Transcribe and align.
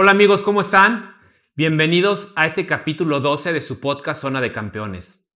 Hola 0.00 0.12
amigos, 0.12 0.42
¿cómo 0.42 0.60
están? 0.60 1.16
Bienvenidos 1.56 2.32
a 2.36 2.46
este 2.46 2.68
capítulo 2.68 3.18
12 3.18 3.52
de 3.52 3.60
su 3.60 3.80
podcast 3.80 4.20
Zona 4.20 4.40
de 4.40 4.52
Campeones. 4.52 5.28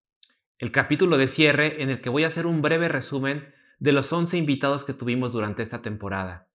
El 0.57 0.71
capítulo 0.71 1.17
de 1.17 1.27
cierre 1.27 1.83
en 1.83 1.89
el 1.89 1.99
que 1.99 2.09
voy 2.09 2.23
a 2.23 2.27
hacer 2.27 2.47
un 2.47 2.61
breve 2.61 2.87
resumen 2.87 3.53
de 3.79 3.91
los 3.91 4.13
11 4.13 4.37
invitados 4.37 4.85
que 4.85 4.93
tuvimos 4.93 5.33
durante 5.33 5.63
esta 5.63 5.81
temporada. 5.81 6.47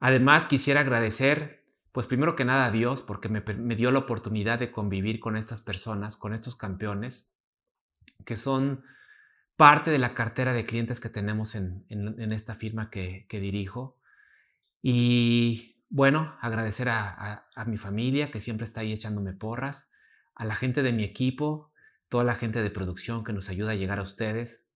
Además, 0.00 0.46
quisiera 0.46 0.80
agradecer, 0.80 1.64
pues 1.92 2.08
primero 2.08 2.34
que 2.34 2.44
nada 2.44 2.66
a 2.66 2.72
Dios, 2.72 3.02
porque 3.02 3.28
me, 3.28 3.76
dio 3.76 3.92
la 3.92 4.00
oportunidad 4.00 4.58
de 4.58 4.72
convivir 4.72 5.20
con 5.20 5.36
estas 5.36 5.62
personas, 5.62 6.16
con 6.16 6.34
estos 6.34 6.56
campeones, 6.56 7.38
que 8.24 8.36
son 8.36 8.82
parte 9.54 9.92
de 9.92 10.00
la 10.00 10.12
cartera 10.12 10.54
de 10.54 10.66
clientes 10.66 10.98
que 10.98 11.08
tenemos 11.08 11.54
en, 11.54 11.84
esta 12.32 12.56
firma 12.56 12.90
que, 12.90 13.26
que 13.28 13.38
dirijo. 13.38 13.96
Y 14.82 15.75
bueno, 15.96 16.36
agradecer 16.42 16.90
a, 16.90 17.46
mi 17.66 17.78
familia 17.78 18.30
que 18.30 18.42
siempre 18.42 18.66
está 18.66 18.82
ahí 18.82 18.92
echándome 18.92 19.32
porras, 19.32 19.90
a 20.34 20.44
la 20.44 20.54
gente 20.54 20.82
de 20.82 20.92
mi 20.92 21.04
equipo, 21.04 21.72
toda 22.10 22.22
la 22.22 22.34
gente 22.34 22.62
de 22.62 22.68
producción 22.68 23.24
que 23.24 23.32
nos 23.32 23.48
ayuda 23.48 23.70
a 23.70 23.76
llegar 23.76 23.98
a 23.98 24.02
ustedes. 24.02 24.70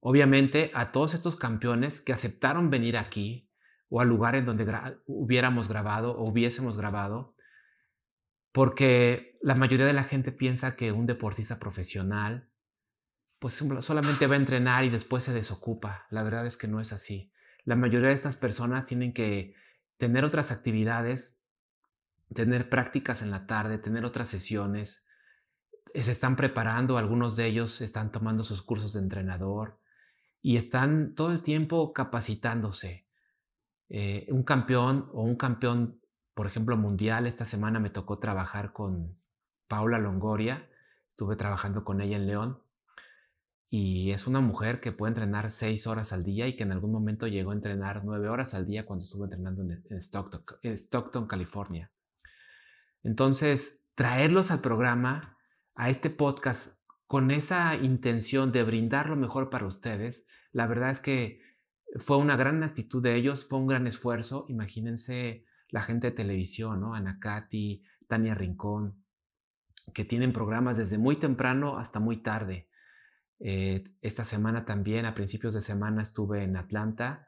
Obviamente 0.00 0.70
a 0.72 0.90
todos 0.90 1.12
estos 1.12 1.36
campeones 1.36 2.00
que 2.00 2.14
aceptaron 2.14 2.70
venir 2.70 2.96
aquí 2.96 3.50
o 3.90 4.00
al 4.00 4.08
lugar 4.08 4.34
en 4.34 4.46
donde 4.46 4.66
hubiéramos 5.04 5.68
grabado 5.68 6.16
o 6.16 6.30
hubiésemos 6.30 6.78
grabado, 6.78 7.36
porque 8.52 9.38
la 9.42 9.54
mayoría 9.54 9.84
de 9.84 9.92
la 9.92 10.04
gente 10.04 10.32
piensa 10.32 10.76
que 10.76 10.92
un 10.92 11.04
deportista 11.04 11.58
profesional 11.58 12.48
pues 13.38 13.62
solamente 13.80 14.26
va 14.26 14.36
a 14.36 14.38
entrenar 14.38 14.84
y 14.84 14.88
después 14.88 15.24
se 15.24 15.34
desocupa. 15.34 16.06
La 16.08 16.22
verdad 16.22 16.46
es 16.46 16.56
que 16.56 16.68
no 16.68 16.80
es 16.80 16.94
así. 16.94 17.30
La 17.64 17.76
mayoría 17.76 18.08
de 18.08 18.14
estas 18.14 18.38
personas 18.38 18.86
tienen 18.86 19.12
que 19.12 19.60
tener 19.98 20.24
otras 20.24 20.50
actividades, 20.50 21.42
tener 22.34 22.68
prácticas 22.68 23.22
en 23.22 23.30
la 23.30 23.46
tarde, 23.46 23.78
tener 23.78 24.04
otras 24.04 24.28
sesiones. 24.28 25.08
Se 25.94 26.10
están 26.10 26.36
preparando, 26.36 26.96
algunos 26.96 27.36
de 27.36 27.46
ellos 27.46 27.80
están 27.80 28.12
tomando 28.12 28.44
sus 28.44 28.62
cursos 28.62 28.94
de 28.94 29.00
entrenador 29.00 29.78
y 30.40 30.56
están 30.56 31.14
todo 31.14 31.32
el 31.32 31.42
tiempo 31.42 31.92
capacitándose. 31.92 33.06
Eh, 33.88 34.26
un 34.30 34.42
campeón 34.42 35.10
o 35.12 35.22
un 35.22 35.36
campeón, 35.36 36.00
por 36.34 36.46
ejemplo, 36.46 36.76
mundial, 36.76 37.26
esta 37.26 37.44
semana 37.44 37.78
me 37.78 37.90
tocó 37.90 38.18
trabajar 38.18 38.72
con 38.72 39.18
Paula 39.68 39.98
Longoria, 39.98 40.68
estuve 41.10 41.36
trabajando 41.36 41.84
con 41.84 42.00
ella 42.00 42.16
en 42.16 42.26
León 42.26 42.61
y 43.74 44.10
es 44.10 44.26
una 44.26 44.42
mujer 44.42 44.82
que 44.82 44.92
puede 44.92 45.12
entrenar 45.12 45.50
seis 45.50 45.86
horas 45.86 46.12
al 46.12 46.24
día 46.24 46.46
y 46.46 46.56
que 46.56 46.62
en 46.62 46.72
algún 46.72 46.92
momento 46.92 47.26
llegó 47.26 47.52
a 47.52 47.54
entrenar 47.54 48.04
nueve 48.04 48.28
horas 48.28 48.52
al 48.52 48.66
día 48.66 48.84
cuando 48.84 49.06
estuvo 49.06 49.24
entrenando 49.24 49.62
en 49.62 49.96
Stockton, 49.96 50.42
Stockton, 50.62 51.26
California. 51.26 51.90
Entonces, 53.02 53.90
traerlos 53.94 54.50
al 54.50 54.60
programa, 54.60 55.38
a 55.74 55.88
este 55.88 56.10
podcast, 56.10 56.82
con 57.06 57.30
esa 57.30 57.74
intención 57.76 58.52
de 58.52 58.62
brindar 58.62 59.08
lo 59.08 59.16
mejor 59.16 59.48
para 59.48 59.64
ustedes, 59.64 60.28
la 60.52 60.66
verdad 60.66 60.90
es 60.90 61.00
que 61.00 61.40
fue 61.96 62.18
una 62.18 62.36
gran 62.36 62.62
actitud 62.64 63.02
de 63.02 63.16
ellos, 63.16 63.46
fue 63.48 63.58
un 63.58 63.68
gran 63.68 63.86
esfuerzo. 63.86 64.44
Imagínense 64.50 65.46
la 65.70 65.80
gente 65.80 66.08
de 66.08 66.16
televisión, 66.16 66.78
¿no? 66.78 66.94
Ana 66.94 67.18
Katy, 67.18 67.82
Tania 68.06 68.34
Rincón, 68.34 69.02
que 69.94 70.04
tienen 70.04 70.34
programas 70.34 70.76
desde 70.76 70.98
muy 70.98 71.16
temprano 71.16 71.78
hasta 71.78 72.00
muy 72.00 72.18
tarde 72.22 72.68
eh, 73.44 73.82
esta 74.02 74.24
semana 74.24 74.64
también, 74.64 75.04
a 75.04 75.14
principios 75.14 75.52
de 75.52 75.62
semana, 75.62 76.02
estuve 76.02 76.44
en 76.44 76.56
Atlanta, 76.56 77.26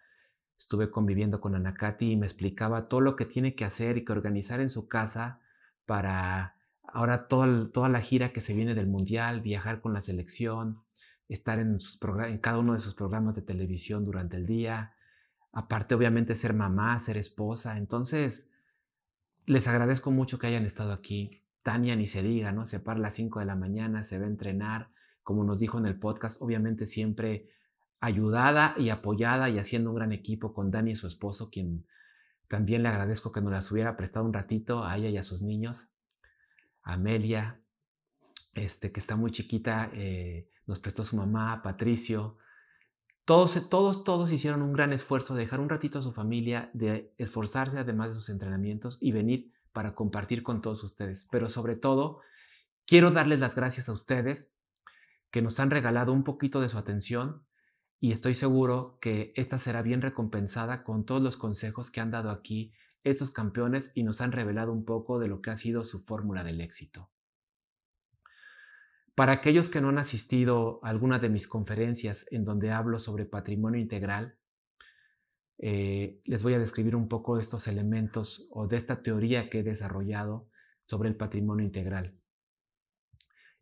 estuve 0.56 0.88
conviviendo 0.88 1.40
con 1.40 1.56
Anacati 1.56 2.12
y 2.12 2.16
me 2.16 2.26
explicaba 2.26 2.88
todo 2.88 3.00
lo 3.00 3.16
que 3.16 3.26
tiene 3.26 3.56
que 3.56 3.64
hacer 3.64 3.98
y 3.98 4.04
que 4.04 4.12
organizar 4.12 4.60
en 4.60 4.70
su 4.70 4.86
casa 4.86 5.40
para 5.86 6.54
ahora 6.86 7.26
toda, 7.26 7.68
toda 7.72 7.88
la 7.88 8.00
gira 8.00 8.32
que 8.32 8.40
se 8.40 8.54
viene 8.54 8.76
del 8.76 8.86
Mundial, 8.86 9.40
viajar 9.40 9.80
con 9.80 9.92
la 9.92 10.02
selección, 10.02 10.84
estar 11.28 11.58
en, 11.58 11.80
sus 11.80 11.98
en 12.28 12.38
cada 12.38 12.58
uno 12.58 12.74
de 12.74 12.80
sus 12.80 12.94
programas 12.94 13.34
de 13.34 13.42
televisión 13.42 14.04
durante 14.04 14.36
el 14.36 14.46
día, 14.46 14.94
aparte 15.52 15.96
obviamente 15.96 16.36
ser 16.36 16.54
mamá, 16.54 16.96
ser 17.00 17.16
esposa. 17.16 17.76
Entonces, 17.76 18.52
les 19.46 19.66
agradezco 19.66 20.12
mucho 20.12 20.38
que 20.38 20.46
hayan 20.46 20.64
estado 20.64 20.92
aquí. 20.92 21.42
Tania 21.64 21.96
ni 21.96 22.06
se 22.06 22.22
diga, 22.22 22.52
¿no? 22.52 22.68
Se 22.68 22.78
para 22.78 23.00
a 23.00 23.02
las 23.02 23.14
5 23.14 23.40
de 23.40 23.46
la 23.46 23.56
mañana, 23.56 24.04
se 24.04 24.18
va 24.18 24.26
a 24.26 24.28
entrenar, 24.28 24.93
como 25.24 25.42
nos 25.42 25.58
dijo 25.58 25.78
en 25.78 25.86
el 25.86 25.98
podcast, 25.98 26.40
obviamente 26.40 26.86
siempre 26.86 27.48
ayudada 27.98 28.74
y 28.78 28.90
apoyada 28.90 29.48
y 29.48 29.58
haciendo 29.58 29.90
un 29.90 29.96
gran 29.96 30.12
equipo 30.12 30.52
con 30.52 30.70
Dani 30.70 30.92
y 30.92 30.94
su 30.94 31.06
esposo, 31.06 31.50
quien 31.50 31.86
también 32.48 32.82
le 32.82 32.90
agradezco 32.90 33.32
que 33.32 33.40
nos 33.40 33.50
las 33.50 33.72
hubiera 33.72 33.96
prestado 33.96 34.26
un 34.26 34.34
ratito 34.34 34.84
a 34.84 34.96
ella 34.96 35.08
y 35.08 35.16
a 35.16 35.22
sus 35.22 35.42
niños. 35.42 35.94
Amelia, 36.82 37.58
este, 38.52 38.92
que 38.92 39.00
está 39.00 39.16
muy 39.16 39.32
chiquita, 39.32 39.90
eh, 39.94 40.50
nos 40.66 40.78
prestó 40.78 41.04
su 41.06 41.16
mamá, 41.16 41.62
Patricio. 41.62 42.36
Todos, 43.24 43.70
todos, 43.70 44.04
todos 44.04 44.30
hicieron 44.30 44.60
un 44.60 44.74
gran 44.74 44.92
esfuerzo 44.92 45.34
de 45.34 45.44
dejar 45.44 45.60
un 45.60 45.70
ratito 45.70 45.98
a 45.98 46.02
su 46.02 46.12
familia, 46.12 46.70
de 46.74 47.14
esforzarse 47.16 47.78
además 47.78 48.10
de 48.10 48.16
sus 48.16 48.28
entrenamientos 48.28 48.98
y 49.00 49.12
venir 49.12 49.50
para 49.72 49.94
compartir 49.94 50.42
con 50.42 50.60
todos 50.60 50.84
ustedes. 50.84 51.26
Pero 51.30 51.48
sobre 51.48 51.74
todo, 51.74 52.20
quiero 52.86 53.10
darles 53.10 53.40
las 53.40 53.54
gracias 53.54 53.88
a 53.88 53.94
ustedes 53.94 54.53
que 55.34 55.42
nos 55.42 55.58
han 55.58 55.72
regalado 55.72 56.12
un 56.12 56.22
poquito 56.22 56.60
de 56.60 56.68
su 56.68 56.78
atención 56.78 57.44
y 57.98 58.12
estoy 58.12 58.36
seguro 58.36 58.98
que 59.00 59.32
esta 59.34 59.58
será 59.58 59.82
bien 59.82 60.00
recompensada 60.00 60.84
con 60.84 61.04
todos 61.04 61.20
los 61.20 61.36
consejos 61.36 61.90
que 61.90 62.00
han 62.00 62.12
dado 62.12 62.30
aquí 62.30 62.72
estos 63.02 63.32
campeones 63.32 63.90
y 63.96 64.04
nos 64.04 64.20
han 64.20 64.30
revelado 64.30 64.72
un 64.72 64.84
poco 64.84 65.18
de 65.18 65.26
lo 65.26 65.42
que 65.42 65.50
ha 65.50 65.56
sido 65.56 65.84
su 65.84 65.98
fórmula 65.98 66.44
del 66.44 66.60
éxito. 66.60 67.10
Para 69.16 69.32
aquellos 69.32 69.70
que 69.70 69.80
no 69.80 69.88
han 69.88 69.98
asistido 69.98 70.78
a 70.84 70.90
alguna 70.90 71.18
de 71.18 71.30
mis 71.30 71.48
conferencias 71.48 72.28
en 72.30 72.44
donde 72.44 72.70
hablo 72.70 73.00
sobre 73.00 73.26
patrimonio 73.26 73.80
integral, 73.80 74.36
eh, 75.58 76.20
les 76.26 76.44
voy 76.44 76.54
a 76.54 76.60
describir 76.60 76.94
un 76.94 77.08
poco 77.08 77.40
estos 77.40 77.66
elementos 77.66 78.48
o 78.52 78.68
de 78.68 78.76
esta 78.76 79.02
teoría 79.02 79.50
que 79.50 79.58
he 79.58 79.62
desarrollado 79.64 80.48
sobre 80.86 81.08
el 81.08 81.16
patrimonio 81.16 81.66
integral 81.66 82.20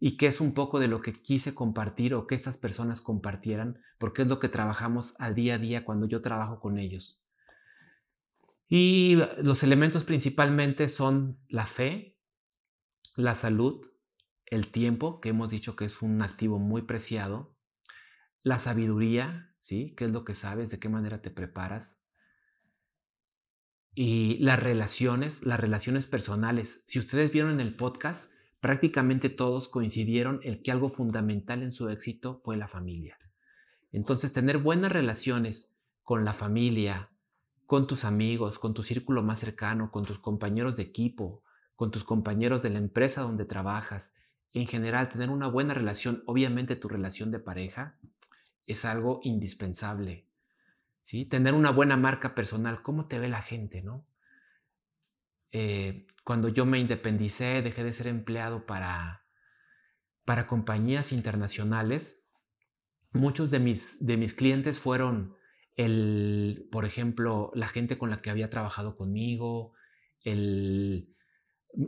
y 0.05 0.17
que 0.17 0.27
es 0.27 0.41
un 0.41 0.53
poco 0.53 0.81
de 0.81 0.89
lo 0.89 1.01
que 1.01 1.13
quise 1.13 1.55
compartir 1.55 2.13
o 2.15 2.27
que 2.27 2.35
estas 2.35 2.59
personas 2.59 3.01
compartieran, 3.01 3.81
porque 3.99 4.23
es 4.23 4.29
lo 4.29 4.41
que 4.41 4.49
trabajamos 4.49 5.15
al 5.21 5.37
día 5.37 5.55
a 5.55 5.59
día 5.59 5.85
cuando 5.85 6.09
yo 6.09 6.23
trabajo 6.23 6.59
con 6.59 6.81
ellos. 6.81 7.23
Y 8.67 9.17
los 9.39 9.63
elementos 9.63 10.03
principalmente 10.03 10.89
son 10.89 11.39
la 11.47 11.67
fe, 11.67 12.19
la 13.15 13.37
salud, 13.37 13.87
el 14.47 14.73
tiempo, 14.73 15.21
que 15.21 15.29
hemos 15.29 15.51
dicho 15.51 15.77
que 15.77 15.85
es 15.85 16.03
un 16.03 16.21
activo 16.21 16.59
muy 16.59 16.83
preciado, 16.83 17.57
la 18.43 18.59
sabiduría, 18.59 19.55
¿sí? 19.61 19.95
¿Qué 19.97 20.07
es 20.07 20.11
lo 20.11 20.25
que 20.25 20.35
sabes? 20.35 20.73
¿De 20.73 20.81
qué 20.81 20.89
manera 20.89 21.23
te 21.23 21.31
preparas? 21.31 22.03
Y 23.95 24.39
las 24.39 24.61
relaciones, 24.61 25.45
las 25.45 25.61
relaciones 25.61 26.07
personales. 26.07 26.83
Si 26.89 26.99
ustedes 26.99 27.31
vieron 27.31 27.53
en 27.53 27.61
el 27.61 27.77
podcast, 27.77 28.32
prácticamente 28.63 29.29
todos 29.29 29.67
coincidieron 29.67 30.39
en 30.45 30.63
que 30.63 30.71
algo 30.71 30.89
fundamental 30.89 31.65
en 31.65 31.73
su 31.73 31.89
éxito 31.89 32.41
fue 32.45 32.57
la 32.57 32.69
familia. 32.69 33.19
Entonces, 33.91 34.33
tener 34.33 34.59
buenas 34.59 34.93
relaciones 34.93 35.75
con 36.05 36.25
la 36.25 36.33
familia, 36.33 37.11
con 37.67 37.89
tus 37.89 38.05
amigos, 38.05 38.61
con 38.61 38.73
tu 38.73 38.85
círculo 38.85 39.25
más 39.25 39.41
cercano, 39.41 39.91
con 39.91 40.05
tus 40.05 40.21
compañeros 40.21 40.77
de 40.77 40.85
equipo, 40.85 41.43
con 41.75 41.91
tus 41.91 42.05
compañeros 42.05 42.63
de 42.63 42.71
la 42.71 42.79
empresa 42.79 43.23
donde 43.23 43.47
trabajas, 43.47 44.15
en 44.55 44.69
general, 44.69 45.09
tener 45.09 45.31
una 45.31 45.49
buena 45.49 45.75
relación, 45.75 46.23
obviamente 46.27 46.77
tu 46.77 46.87
relación 46.87 47.33
de 47.33 47.41
pareja, 47.41 47.97
es 48.69 48.85
algo 48.85 49.19
indispensable. 49.25 50.25
¿sí? 51.03 51.25
Tener 51.25 51.55
una 51.55 51.73
buena 51.73 51.97
marca 51.97 52.37
personal, 52.37 52.81
¿cómo 52.83 53.09
te 53.09 53.19
ve 53.19 53.29
la 53.29 53.43
gente? 53.43 53.83
¿no? 53.83 54.05
Eh, 55.51 56.07
cuando 56.25 56.49
yo 56.49 56.67
me 56.67 56.79
independicé, 56.79 57.63
dejé 57.63 57.85
de 57.85 57.95
ser 57.95 58.07
empleado 58.07 58.67
para, 58.67 59.25
para 60.25 60.47
compañías 60.47 61.13
internacionales, 61.13 62.25
muchos 63.13 63.51
de 63.51 63.59
mis, 63.59 64.05
de 64.05 64.17
mis 64.17 64.35
clientes 64.35 64.79
fueron, 64.79 65.35
el, 65.77 66.69
por 66.71 66.85
ejemplo, 66.85 67.51
la 67.55 67.69
gente 67.69 67.99
con 67.99 68.11
la 68.11 68.23
que 68.23 68.31
había 68.31 68.51
trabajado 68.51 68.97
conmigo, 68.97 69.73
el, 70.25 71.13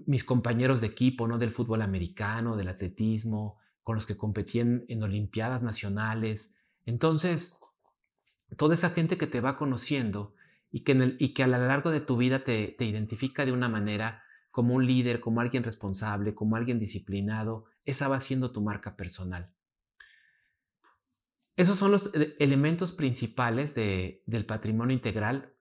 mis 0.06 0.24
compañeros 0.24 0.80
de 0.80 0.88
equipo, 0.88 1.28
¿no? 1.28 1.38
Del 1.38 1.50
fútbol 1.50 1.82
americano, 1.82 2.56
del 2.56 2.68
atletismo, 2.68 3.58
con 3.82 3.94
los 3.96 4.06
que 4.06 4.16
competí 4.16 4.60
en, 4.60 5.02
Olimpiadas 5.02 5.62
nacionales. 5.62 6.56
Entonces, 6.86 7.60
toda 8.56 8.74
esa 8.74 8.90
gente 8.90 9.18
que 9.18 9.26
te 9.26 9.40
va 9.40 9.58
conociendo 9.58 10.34
y 10.70 10.80
que, 10.80 11.16
y 11.18 11.34
que 11.34 11.42
a 11.44 11.46
lo 11.46 11.58
largo 11.58 11.90
de 11.90 12.00
tu 12.00 12.16
vida 12.16 12.44
te, 12.44 12.74
te 12.78 12.84
identifica 12.84 13.44
de 13.44 13.52
una 13.52 13.68
manera, 13.68 14.23
como 14.54 14.74
un 14.74 14.86
líder, 14.86 15.18
como 15.18 15.40
alguien 15.40 15.64
responsable, 15.64 16.32
como 16.32 16.54
alguien 16.54 16.78
disciplinado, 16.78 17.64
esa 17.84 18.06
va 18.06 18.20
siendo 18.20 18.52
tu 18.52 18.62
marca 18.62 18.94
personal. 18.94 19.52
Esos 21.56 21.76
son 21.76 21.90
los 21.90 22.12
elementos 22.38 22.92
principales 22.92 23.74
del 23.74 24.46
patrimonio 24.46 24.94
integral. 24.94 25.52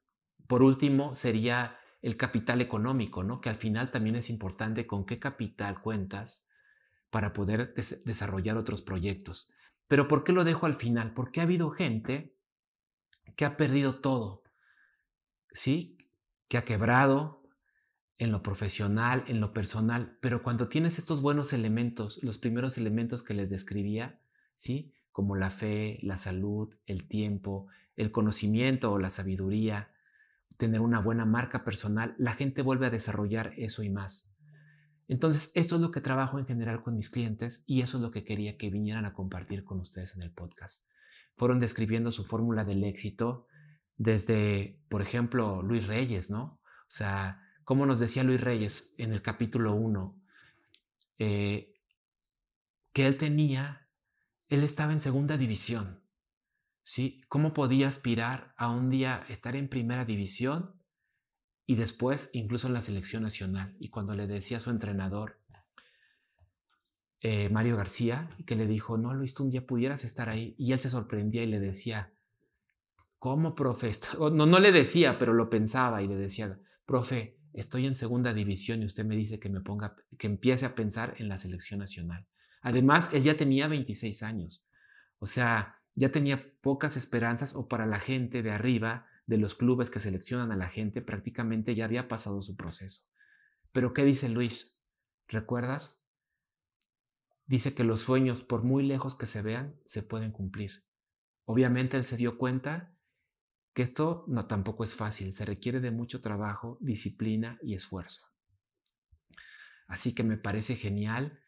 Por 0.45 0.61
último, 0.61 1.15
sería 1.15 1.75
el 2.03 2.17
capital 2.17 2.61
económico, 2.61 3.23
¿no? 3.23 3.41
Que 3.41 3.49
al 3.49 3.55
final 3.55 3.89
también 3.89 4.15
es 4.15 4.29
importante 4.29 4.85
con 4.85 5.07
qué 5.07 5.17
capital 5.17 5.81
cuentas 5.81 6.47
para 7.09 7.33
poder 7.33 7.73
desarrollar 7.73 8.57
otros 8.57 8.83
proyectos. 8.83 9.49
Pero 9.87 10.07
¿por 10.07 10.23
qué 10.23 10.33
lo 10.33 10.43
dejo 10.43 10.67
al 10.67 10.75
final? 10.75 11.15
Porque 11.15 11.39
ha 11.39 11.45
habido 11.45 11.71
gente 11.71 12.37
que 13.35 13.45
ha 13.45 13.57
perdido 13.57 14.01
todo, 14.01 14.43
¿sí? 15.51 15.97
Que 16.47 16.59
ha 16.59 16.63
quebrado 16.63 17.42
en 18.23 18.31
lo 18.31 18.41
profesional, 18.41 19.23
en 19.27 19.39
lo 19.39 19.53
personal, 19.53 20.17
pero 20.21 20.43
cuando 20.43 20.69
tienes 20.69 20.97
estos 20.97 21.21
buenos 21.21 21.53
elementos, 21.53 22.19
los 22.23 22.37
primeros 22.37 22.77
elementos 22.77 23.23
que 23.23 23.33
les 23.33 23.49
describía, 23.49 24.19
¿sí? 24.55 24.93
Como 25.11 25.35
la 25.35 25.51
fe, 25.51 25.99
la 26.01 26.17
salud, 26.17 26.73
el 26.85 27.07
tiempo, 27.07 27.67
el 27.95 28.11
conocimiento 28.11 28.91
o 28.91 28.99
la 28.99 29.09
sabiduría, 29.09 29.91
tener 30.57 30.81
una 30.81 30.99
buena 30.99 31.25
marca 31.25 31.63
personal, 31.65 32.15
la 32.17 32.33
gente 32.33 32.61
vuelve 32.61 32.87
a 32.87 32.91
desarrollar 32.91 33.53
eso 33.57 33.83
y 33.83 33.89
más. 33.89 34.33
Entonces, 35.07 35.51
esto 35.55 35.75
es 35.75 35.81
lo 35.81 35.91
que 35.91 36.01
trabajo 36.01 36.39
en 36.39 36.45
general 36.45 36.81
con 36.81 36.95
mis 36.95 37.09
clientes 37.09 37.65
y 37.67 37.81
eso 37.81 37.97
es 37.97 38.03
lo 38.03 38.11
que 38.11 38.23
quería 38.23 38.57
que 38.57 38.69
vinieran 38.69 39.05
a 39.05 39.13
compartir 39.13 39.65
con 39.65 39.79
ustedes 39.79 40.15
en 40.15 40.21
el 40.21 40.31
podcast. 40.31 40.81
Fueron 41.35 41.59
describiendo 41.59 42.11
su 42.11 42.23
fórmula 42.23 42.63
del 42.63 42.83
éxito 42.85 43.47
desde, 43.97 44.79
por 44.89 45.01
ejemplo, 45.01 45.61
Luis 45.61 45.87
Reyes, 45.87 46.31
¿no? 46.31 46.59
O 46.87 46.95
sea, 46.95 47.42
como 47.63 47.85
nos 47.85 47.99
decía 47.99 48.23
Luis 48.23 48.41
Reyes 48.41 48.95
en 48.97 49.13
el 49.13 49.21
capítulo 49.21 49.73
1, 49.75 50.21
eh, 51.19 51.73
que 52.91 53.05
él 53.05 53.17
tenía, 53.17 53.87
él 54.49 54.63
estaba 54.63 54.91
en 54.91 54.99
segunda 54.99 55.37
división, 55.37 56.01
¿sí? 56.83 57.21
¿Cómo 57.29 57.53
podía 57.53 57.87
aspirar 57.87 58.53
a 58.57 58.69
un 58.69 58.89
día 58.89 59.25
estar 59.29 59.55
en 59.55 59.69
primera 59.69 60.05
división 60.05 60.75
y 61.65 61.75
después 61.75 62.29
incluso 62.33 62.67
en 62.67 62.73
la 62.73 62.81
selección 62.81 63.23
nacional? 63.23 63.75
Y 63.79 63.89
cuando 63.89 64.13
le 64.15 64.27
decía 64.27 64.57
a 64.57 64.61
su 64.61 64.69
entrenador, 64.69 65.39
eh, 67.21 67.47
Mario 67.49 67.77
García, 67.77 68.27
que 68.45 68.57
le 68.57 68.67
dijo, 68.67 68.97
no, 68.97 69.13
Luis, 69.13 69.33
tú 69.33 69.45
un 69.45 69.51
día 69.51 69.65
pudieras 69.65 70.03
estar 70.03 70.29
ahí, 70.29 70.55
y 70.57 70.73
él 70.73 70.79
se 70.81 70.89
sorprendía 70.89 71.41
y 71.41 71.47
le 71.47 71.61
decía, 71.61 72.13
¿cómo, 73.17 73.55
profe? 73.55 73.91
No, 74.19 74.45
no 74.45 74.59
le 74.59 74.73
decía, 74.73 75.17
pero 75.17 75.33
lo 75.33 75.49
pensaba 75.49 76.01
y 76.01 76.09
le 76.09 76.17
decía, 76.17 76.59
profe, 76.85 77.39
estoy 77.53 77.85
en 77.85 77.95
segunda 77.95 78.33
división 78.33 78.81
y 78.81 78.85
usted 78.85 79.05
me 79.05 79.15
dice 79.15 79.39
que 79.39 79.49
me 79.49 79.61
ponga, 79.61 79.95
que 80.17 80.27
empiece 80.27 80.65
a 80.65 80.75
pensar 80.75 81.15
en 81.17 81.29
la 81.29 81.37
selección 81.37 81.79
nacional. 81.79 82.25
Además, 82.61 83.09
él 83.13 83.23
ya 83.23 83.35
tenía 83.35 83.67
26 83.67 84.23
años. 84.23 84.65
O 85.19 85.27
sea, 85.27 85.79
ya 85.95 86.11
tenía 86.11 86.53
pocas 86.61 86.97
esperanzas 86.97 87.55
o 87.55 87.67
para 87.67 87.85
la 87.85 87.99
gente 87.99 88.41
de 88.41 88.51
arriba, 88.51 89.05
de 89.25 89.37
los 89.37 89.55
clubes 89.55 89.89
que 89.89 89.99
seleccionan 89.99 90.51
a 90.51 90.55
la 90.55 90.69
gente, 90.69 91.01
prácticamente 91.01 91.75
ya 91.75 91.85
había 91.85 92.07
pasado 92.07 92.41
su 92.41 92.55
proceso. 92.55 93.03
Pero 93.71 93.93
¿qué 93.93 94.03
dice 94.03 94.29
Luis? 94.29 94.81
¿Recuerdas? 95.27 96.05
Dice 97.45 97.73
que 97.73 97.83
los 97.83 98.01
sueños, 98.01 98.43
por 98.43 98.63
muy 98.63 98.83
lejos 98.83 99.15
que 99.15 99.27
se 99.27 99.41
vean, 99.41 99.75
se 99.85 100.03
pueden 100.03 100.31
cumplir. 100.31 100.83
Obviamente 101.45 101.97
él 101.97 102.05
se 102.05 102.17
dio 102.17 102.37
cuenta 102.37 102.92
que 103.73 103.81
esto 103.81 104.25
no 104.27 104.45
tampoco 104.45 104.83
es 104.83 104.95
fácil, 104.95 105.33
se 105.33 105.45
requiere 105.45 105.79
de 105.79 105.91
mucho 105.91 106.21
trabajo, 106.21 106.77
disciplina 106.79 107.57
y 107.61 107.75
esfuerzo. 107.75 108.27
Así 109.87 110.13
que 110.13 110.23
me 110.23 110.37
parece 110.37 110.75
genial 110.75 111.39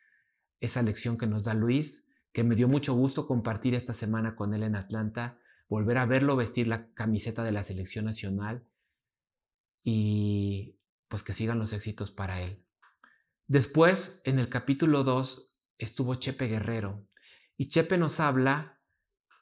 esa 0.60 0.82
lección 0.82 1.18
que 1.18 1.28
nos 1.28 1.44
da 1.44 1.54
Luis 1.54 2.06
que 2.36 2.44
me 2.44 2.56
dio 2.56 2.68
mucho 2.68 2.94
gusto 2.94 3.28
compartir 3.28 3.76
esta 3.76 3.94
semana 3.94 4.36
con 4.36 4.54
él 4.54 4.64
en 4.64 4.76
Atlanta, 4.76 5.40
volver 5.70 5.98
a 5.98 6.06
verlo 6.06 6.36
vestir 6.36 6.68
la 6.68 6.94
camiseta 6.94 7.46
de 7.46 7.54
la 7.54 7.64
selección 7.64 8.04
nacional 8.04 8.68
y 9.86 10.78
pues 11.08 11.24
que 11.24 11.32
sigan 11.32 11.60
los 11.60 11.72
éxitos 11.72 12.12
para 12.12 12.42
él. 12.42 12.62
Después, 13.48 14.22
en 14.26 14.40
el 14.40 14.50
capítulo 14.50 15.06
2, 15.06 15.56
estuvo 15.78 16.16
Chepe 16.16 16.48
Guerrero 16.48 17.08
y 17.56 17.70
Chepe 17.70 17.98
nos 17.98 18.20
habla 18.20 18.82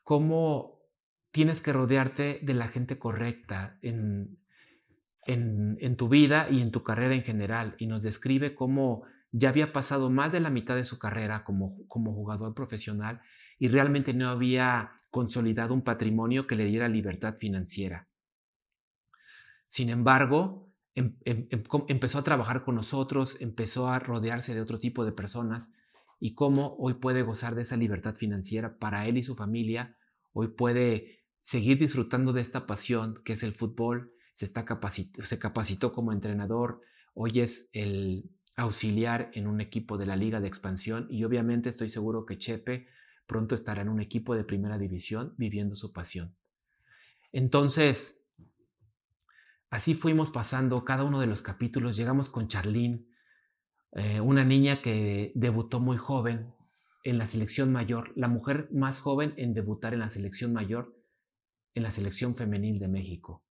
cómo 0.03 0.82
tienes 1.33 1.61
que 1.61 1.73
rodearte 1.73 2.39
de 2.43 2.53
la 2.53 2.67
gente 2.67 2.99
correcta 2.99 3.77
en, 3.81 4.37
en, 5.25 5.97
tu 5.97 6.07
vida 6.07 6.47
y 6.49 6.61
en 6.61 6.71
tu 6.71 6.83
carrera 6.83 7.15
en 7.15 7.23
general 7.23 7.75
y 7.79 7.87
nos 7.87 8.03
describe 8.03 8.53
cómo 8.53 9.03
ya 9.31 9.49
había 9.49 9.73
pasado 9.73 10.11
más 10.11 10.31
de 10.31 10.39
la 10.39 10.51
mitad 10.51 10.75
de 10.75 10.85
su 10.85 10.99
carrera 10.99 11.43
como, 11.43 11.87
como 11.87 12.13
jugador 12.13 12.53
profesional 12.53 13.21
y 13.57 13.67
realmente 13.67 14.13
no 14.13 14.29
había 14.29 15.01
consolidado 15.09 15.73
un 15.73 15.81
patrimonio 15.81 16.45
que 16.45 16.55
le 16.55 16.65
diera 16.65 16.87
libertad 16.87 17.35
financiera. 17.39 18.07
Sin 19.67 19.89
embargo, 19.89 20.71
em, 20.93 21.15
em, 21.25 21.47
em, 21.49 21.63
empezó 21.87 22.19
a 22.19 22.23
trabajar 22.23 22.63
con 22.63 22.75
nosotros, 22.75 23.41
empezó 23.41 23.87
a 23.87 23.97
rodearse 23.97 24.53
de 24.53 24.61
otro 24.61 24.77
tipo 24.77 25.03
de 25.03 25.13
personas 25.13 25.73
y 26.19 26.35
cómo 26.35 26.75
hoy 26.77 26.93
puede 26.93 27.23
gozar 27.23 27.55
de 27.55 27.63
esa 27.63 27.75
libertad 27.75 28.13
financiera 28.13 28.77
para 28.77 29.07
él 29.07 29.17
y 29.17 29.23
su 29.23 29.35
familia, 29.35 29.97
hoy 30.31 30.49
puede 30.49 31.22
seguir 31.43 31.77
disfrutando 31.77 32.33
de 32.33 32.41
esta 32.41 32.65
pasión 32.65 33.21
que 33.23 33.33
es 33.33 33.43
el 33.43 33.53
fútbol, 33.53 34.13
se, 34.33 34.45
está 34.45 34.65
se 35.21 35.39
capacitó 35.39 35.93
como 35.93 36.11
entrenador, 36.11 36.81
hoy 37.13 37.41
es 37.41 37.69
el 37.73 38.31
auxiliar 38.55 39.31
en 39.33 39.47
un 39.47 39.61
equipo 39.61 39.97
de 39.97 40.05
la 40.05 40.15
Liga 40.15 40.39
de 40.39 40.47
Expansión 40.47 41.07
y 41.09 41.23
obviamente 41.23 41.69
estoy 41.69 41.89
seguro 41.89 42.25
que 42.25 42.37
Chepe 42.37 42.87
pronto 43.25 43.55
estará 43.55 43.81
en 43.81 43.89
un 43.89 44.01
equipo 44.01 44.35
de 44.35 44.43
primera 44.43 44.77
división 44.77 45.33
viviendo 45.37 45.75
su 45.75 45.91
pasión. 45.91 46.35
Entonces, 47.31 48.27
así 49.69 49.95
fuimos 49.95 50.29
pasando 50.29 50.85
cada 50.85 51.03
uno 51.03 51.19
de 51.19 51.27
los 51.27 51.41
capítulos, 51.41 51.95
llegamos 51.95 52.29
con 52.29 52.47
Charlene, 52.47 53.05
eh, 53.93 54.21
una 54.21 54.43
niña 54.43 54.81
que 54.81 55.31
debutó 55.35 55.79
muy 55.79 55.97
joven 55.97 56.53
en 57.03 57.17
la 57.17 57.27
selección 57.27 57.71
mayor, 57.71 58.11
la 58.15 58.27
mujer 58.27 58.69
más 58.71 59.01
joven 59.01 59.33
en 59.37 59.53
debutar 59.53 59.93
en 59.93 59.99
la 59.99 60.09
selección 60.09 60.53
mayor, 60.53 60.92
en 61.75 61.83
la 61.83 61.91
selección 61.91 62.35
femenil 62.35 62.79
de 62.79 62.87
México 62.87 63.43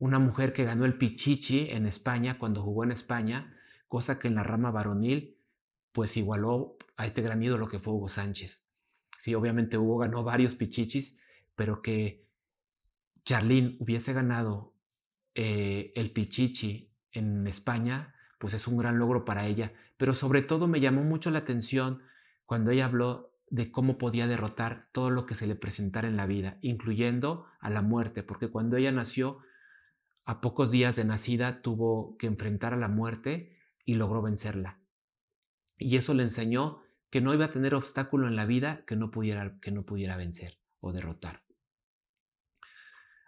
una 0.00 0.18
mujer 0.18 0.52
que 0.52 0.64
ganó 0.64 0.86
el 0.86 0.96
Pichichi 0.96 1.68
en 1.70 1.86
España 1.86 2.38
cuando 2.38 2.62
jugó 2.62 2.84
en 2.84 2.90
España, 2.90 3.54
cosa 3.86 4.18
que 4.18 4.28
en 4.28 4.34
la 4.34 4.42
rama 4.42 4.70
varonil 4.70 5.36
pues 5.92 6.16
igualó 6.16 6.78
a 6.96 7.06
este 7.06 7.22
gran 7.22 7.42
ídolo 7.42 7.68
que 7.68 7.78
fue 7.78 7.92
Hugo 7.92 8.08
Sánchez. 8.08 8.66
Sí, 9.18 9.34
obviamente 9.34 9.76
Hugo 9.76 9.98
ganó 9.98 10.24
varios 10.24 10.54
Pichichis, 10.54 11.20
pero 11.54 11.82
que 11.82 12.26
Charlene 13.24 13.76
hubiese 13.78 14.14
ganado 14.14 14.72
eh, 15.34 15.92
el 15.94 16.12
Pichichi 16.12 16.90
en 17.12 17.46
España, 17.46 18.14
pues 18.38 18.54
es 18.54 18.66
un 18.66 18.78
gran 18.78 18.98
logro 18.98 19.26
para 19.26 19.46
ella. 19.46 19.74
Pero 19.98 20.14
sobre 20.14 20.40
todo 20.40 20.66
me 20.66 20.80
llamó 20.80 21.02
mucho 21.02 21.30
la 21.30 21.40
atención 21.40 22.02
cuando 22.46 22.70
ella 22.70 22.86
habló 22.86 23.29
de 23.50 23.70
cómo 23.70 23.98
podía 23.98 24.26
derrotar 24.26 24.88
todo 24.92 25.10
lo 25.10 25.26
que 25.26 25.34
se 25.34 25.46
le 25.46 25.56
presentara 25.56 26.08
en 26.08 26.16
la 26.16 26.26
vida, 26.26 26.58
incluyendo 26.62 27.46
a 27.60 27.68
la 27.68 27.82
muerte, 27.82 28.22
porque 28.22 28.48
cuando 28.48 28.76
ella 28.76 28.92
nació 28.92 29.40
a 30.24 30.40
pocos 30.40 30.70
días 30.70 30.96
de 30.96 31.04
nacida 31.04 31.60
tuvo 31.60 32.16
que 32.16 32.28
enfrentar 32.28 32.72
a 32.72 32.76
la 32.76 32.88
muerte 32.88 33.58
y 33.84 33.94
logró 33.94 34.22
vencerla. 34.22 34.78
Y 35.76 35.96
eso 35.96 36.14
le 36.14 36.22
enseñó 36.22 36.82
que 37.10 37.20
no 37.20 37.34
iba 37.34 37.46
a 37.46 37.52
tener 37.52 37.74
obstáculo 37.74 38.28
en 38.28 38.36
la 38.36 38.46
vida 38.46 38.84
que 38.86 38.94
no 38.94 39.10
pudiera, 39.10 39.58
que 39.60 39.72
no 39.72 39.84
pudiera 39.84 40.16
vencer 40.16 40.58
o 40.78 40.92
derrotar. 40.92 41.42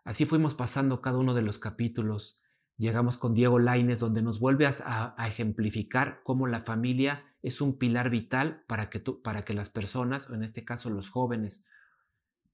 Así 0.05 0.25
fuimos 0.25 0.55
pasando 0.55 1.01
cada 1.01 1.19
uno 1.19 1.35
de 1.35 1.43
los 1.43 1.59
capítulos. 1.59 2.41
Llegamos 2.77 3.19
con 3.19 3.35
Diego 3.35 3.59
Laines, 3.59 4.01
donde 4.01 4.23
nos 4.23 4.41
vuelve 4.41 4.67
a, 4.67 5.15
ejemplificar 5.27 6.21
cómo 6.25 6.47
la 6.47 6.61
familia 6.61 7.25
es 7.43 7.61
un 7.61 7.79
pilar 7.79 8.09
vital 8.11 8.65
para 8.67 8.89
que, 8.89 9.01
para 9.01 9.45
que 9.45 9.55
las 9.55 9.69
personas, 9.69 10.31
o 10.31 10.35
en 10.35 10.45
este 10.45 10.65
caso 10.65 10.91
los 10.91 11.11
jóvenes, 11.11 11.67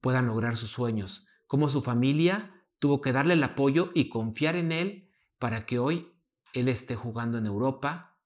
puedan 0.01 0.27
lograr 0.27 0.57
sus 0.57 0.71
sueños. 0.71 1.27
Cómo 1.47 1.69
su 1.71 1.83
familia 1.83 2.55
tuvo 2.79 3.01
que 3.01 3.13
darle 3.13 3.35
el 3.35 3.45
apoyo 3.45 3.91
y 3.95 4.09
confiar 4.09 4.57
en 4.57 4.73
él 4.73 5.11
para 5.39 5.67
que 5.67 5.79
hoy 5.79 6.13
él 6.55 6.69
esté 6.69 6.95
jugando 6.95 7.39
en 7.39 7.47
Europa 7.47 8.17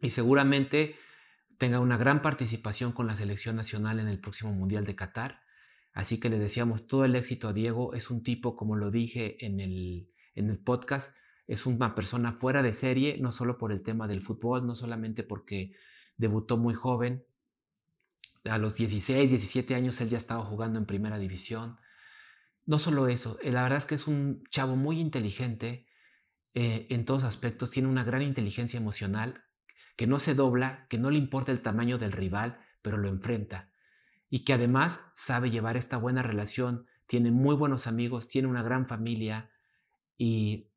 y 0.00 0.10
seguramente 0.10 0.96
tenga 1.58 1.80
una 1.80 1.96
gran 1.96 2.22
participación 2.22 2.92
con 2.92 3.06
la 3.06 3.16
selección 3.16 3.56
nacional 3.56 4.00
en 4.00 4.08
el 4.08 4.20
próximo 4.20 4.52
Mundial 4.52 4.84
de 4.84 4.96
Qatar. 4.96 5.42
Así 5.92 6.18
que 6.18 6.30
le 6.30 6.38
decíamos 6.38 6.86
todo 6.86 7.04
el 7.04 7.14
éxito 7.14 7.48
a 7.48 7.52
Diego. 7.52 7.94
Es 7.94 8.10
un 8.10 8.22
tipo, 8.22 8.56
como 8.56 8.76
lo 8.76 8.90
dije 8.90 9.44
en 9.44 9.60
el, 9.60 10.10
en 10.34 10.50
el 10.50 10.58
podcast, 10.58 11.16
es 11.46 11.66
una 11.66 11.94
persona 11.94 12.32
fuera 12.32 12.62
de 12.62 12.72
serie, 12.72 13.18
no 13.20 13.32
solo 13.32 13.58
por 13.58 13.72
el 13.72 13.82
tema 13.82 14.06
del 14.08 14.22
fútbol, 14.22 14.66
no 14.66 14.74
solamente 14.74 15.22
porque 15.22 15.72
debutó 16.16 16.56
muy 16.56 16.74
joven. 16.74 17.24
A 18.44 18.58
los 18.58 18.76
16, 18.76 19.30
17 19.30 19.74
años 19.74 20.00
él 20.00 20.08
ya 20.08 20.18
estaba 20.18 20.44
jugando 20.44 20.78
en 20.78 20.86
primera 20.86 21.18
división. 21.18 21.78
No 22.64 22.78
solo 22.78 23.08
eso, 23.08 23.38
eh, 23.42 23.50
la 23.50 23.62
verdad 23.62 23.78
es 23.78 23.86
que 23.86 23.96
es 23.96 24.06
un 24.06 24.44
chavo 24.50 24.76
muy 24.76 25.00
inteligente 25.00 25.86
eh, 26.54 26.86
en 26.90 27.04
todos 27.04 27.24
aspectos, 27.24 27.70
tiene 27.70 27.88
una 27.88 28.04
gran 28.04 28.22
inteligencia 28.22 28.78
emocional, 28.78 29.44
que 29.96 30.06
no 30.06 30.18
se 30.18 30.34
dobla, 30.34 30.86
que 30.88 30.98
no 30.98 31.10
le 31.10 31.18
importa 31.18 31.52
el 31.52 31.62
tamaño 31.62 31.98
del 31.98 32.12
rival, 32.12 32.60
pero 32.82 32.98
lo 32.98 33.08
enfrenta. 33.08 33.70
Y 34.30 34.44
que 34.44 34.52
además 34.52 35.10
sabe 35.14 35.50
llevar 35.50 35.76
esta 35.76 35.96
buena 35.96 36.22
relación, 36.22 36.86
tiene 37.06 37.30
muy 37.30 37.56
buenos 37.56 37.86
amigos, 37.86 38.28
tiene 38.28 38.48
una 38.48 38.62
gran 38.62 38.86
familia 38.86 39.50
y 40.16 40.71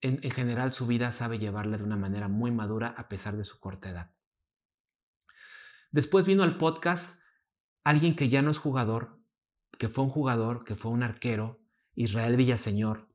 en, 0.00 0.20
en 0.22 0.30
general 0.30 0.72
su 0.72 0.86
vida 0.86 1.12
sabe 1.12 1.38
llevarla 1.38 1.78
de 1.78 1.84
una 1.84 1.96
manera 1.96 2.28
muy 2.28 2.50
madura 2.50 2.94
a 2.96 3.08
pesar 3.08 3.36
de 3.36 3.44
su 3.44 3.58
corta 3.58 3.90
edad. 3.90 4.10
Después 5.90 6.26
vino 6.26 6.42
al 6.42 6.58
podcast 6.58 7.22
alguien 7.82 8.14
que 8.14 8.28
ya 8.28 8.42
no 8.42 8.50
es 8.50 8.58
jugador, 8.58 9.18
que 9.78 9.88
fue 9.88 10.04
un 10.04 10.10
jugador, 10.10 10.64
que 10.64 10.76
fue 10.76 10.90
un 10.90 11.02
arquero, 11.02 11.60
Israel 11.94 12.36
Villaseñor. 12.36 13.08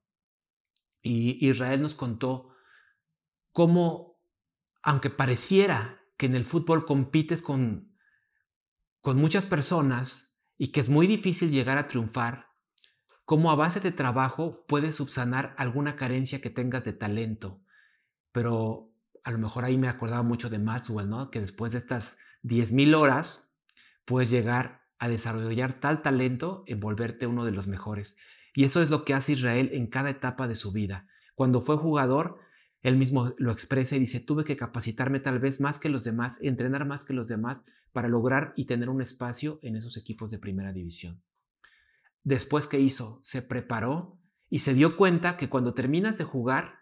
Y 1.02 1.48
Israel 1.48 1.82
nos 1.82 1.94
contó 1.94 2.56
cómo, 3.52 4.20
aunque 4.82 5.10
pareciera 5.10 6.02
que 6.18 6.26
en 6.26 6.36
el 6.36 6.46
fútbol 6.46 6.86
compites 6.86 7.42
con, 7.42 7.96
con 9.02 9.18
muchas 9.18 9.46
personas 9.46 10.40
y 10.58 10.72
que 10.72 10.80
es 10.80 10.90
muy 10.90 11.06
difícil 11.06 11.52
llegar 11.52 11.78
a 11.78 11.88
triunfar, 11.88 12.48
cómo 13.26 13.52
a 13.52 13.56
base 13.56 13.80
de 13.80 13.92
trabajo 13.92 14.66
puedes 14.68 14.96
subsanar 14.96 15.54
alguna 15.58 15.96
carencia 15.96 16.42
que 16.42 16.50
tengas 16.50 16.84
de 16.86 16.94
talento. 16.94 17.62
Pero 18.32 18.92
a 19.24 19.32
lo 19.32 19.38
mejor 19.38 19.66
ahí 19.66 19.78
me 19.78 19.88
acordaba 19.88 20.24
mucho 20.24 20.50
de 20.50 20.60
Maxwell, 20.60 21.10
¿no? 21.10 21.32
Que 21.32 21.40
después 21.40 21.72
de 21.72 21.78
estas 21.78 22.18
10.000 22.44 22.96
horas 22.96 23.54
puedes 24.06 24.30
llegar 24.30 24.82
a 25.00 25.10
desarrollar 25.10 25.80
tal 25.80 26.02
talento 26.02 26.64
en 26.68 26.80
volverte 26.80 27.28
uno 27.28 27.46
de 27.46 27.52
los 27.52 27.68
mejores. 27.68 28.18
Y 28.54 28.66
eso 28.66 28.82
es 28.82 28.90
lo 28.90 29.06
que 29.06 29.14
hace 29.14 29.34
Israel 29.34 29.70
en 29.74 29.88
cada 29.88 30.10
etapa 30.10 30.48
de 30.48 30.56
su 30.56 30.72
vida. 30.72 31.08
Cuando 31.36 31.62
fue 31.62 31.78
jugador, 31.78 32.40
él 32.82 32.98
mismo 32.98 33.34
lo 33.38 33.52
expresa 33.52 33.96
y 33.96 34.00
dice, 34.00 34.20
tuve 34.20 34.44
que 34.44 34.58
capacitarme 34.58 35.20
tal 35.20 35.40
vez 35.40 35.62
más 35.62 35.80
que 35.80 35.90
los 35.90 36.04
demás, 36.04 36.42
entrenar 36.42 36.86
más 36.86 37.06
que 37.06 37.14
los 37.14 37.28
demás 37.28 37.64
para 37.94 38.10
lograr 38.10 38.54
y 38.56 38.66
tener 38.66 38.90
un 38.90 39.02
espacio 39.02 39.60
en 39.62 39.78
esos 39.78 39.98
equipos 39.98 40.32
de 40.32 40.40
primera 40.40 40.74
división. 40.74 41.22
Después, 42.24 42.68
¿qué 42.68 42.80
hizo? 42.80 43.20
Se 43.24 43.42
preparó 43.42 44.18
y 44.50 44.60
se 44.60 44.74
dio 44.74 44.98
cuenta 44.98 45.38
que 45.38 45.50
cuando 45.50 45.74
terminas 45.74 46.18
de 46.18 46.24
jugar, 46.24 46.80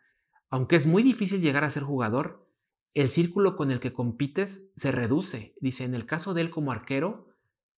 aunque 0.50 0.75
es 0.75 0.86
muy 0.86 1.03
difícil 1.03 1.41
llegar 1.41 1.63
a 1.63 1.71
ser 1.71 1.83
jugador, 1.83 2.48
el 2.93 3.10
círculo 3.10 3.55
con 3.55 3.71
el 3.71 3.79
que 3.79 3.93
compites 3.93 4.71
se 4.75 4.91
reduce. 4.91 5.55
Dice, 5.62 5.86
en 5.86 5.95
el 5.95 6.05
caso 6.05 6.33
de 6.33 6.41
él 6.41 6.50
como 6.50 6.71
arquero, 6.71 7.27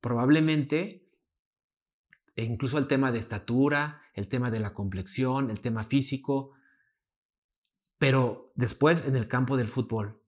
probablemente 0.02 1.08
e 2.36 2.44
incluso 2.46 2.78
el 2.78 2.88
tema 2.88 3.12
de 3.12 3.20
estatura, 3.20 4.02
el 4.14 4.28
tema 4.28 4.50
de 4.50 4.60
la 4.60 4.74
complexión, 4.74 5.52
el 5.52 5.62
tema 5.62 5.84
físico, 5.84 6.52
pero 8.00 8.52
después 8.56 9.06
en 9.06 9.16
el 9.16 9.28
campo 9.28 9.56
del 9.56 9.70
fútbol, 9.70 10.22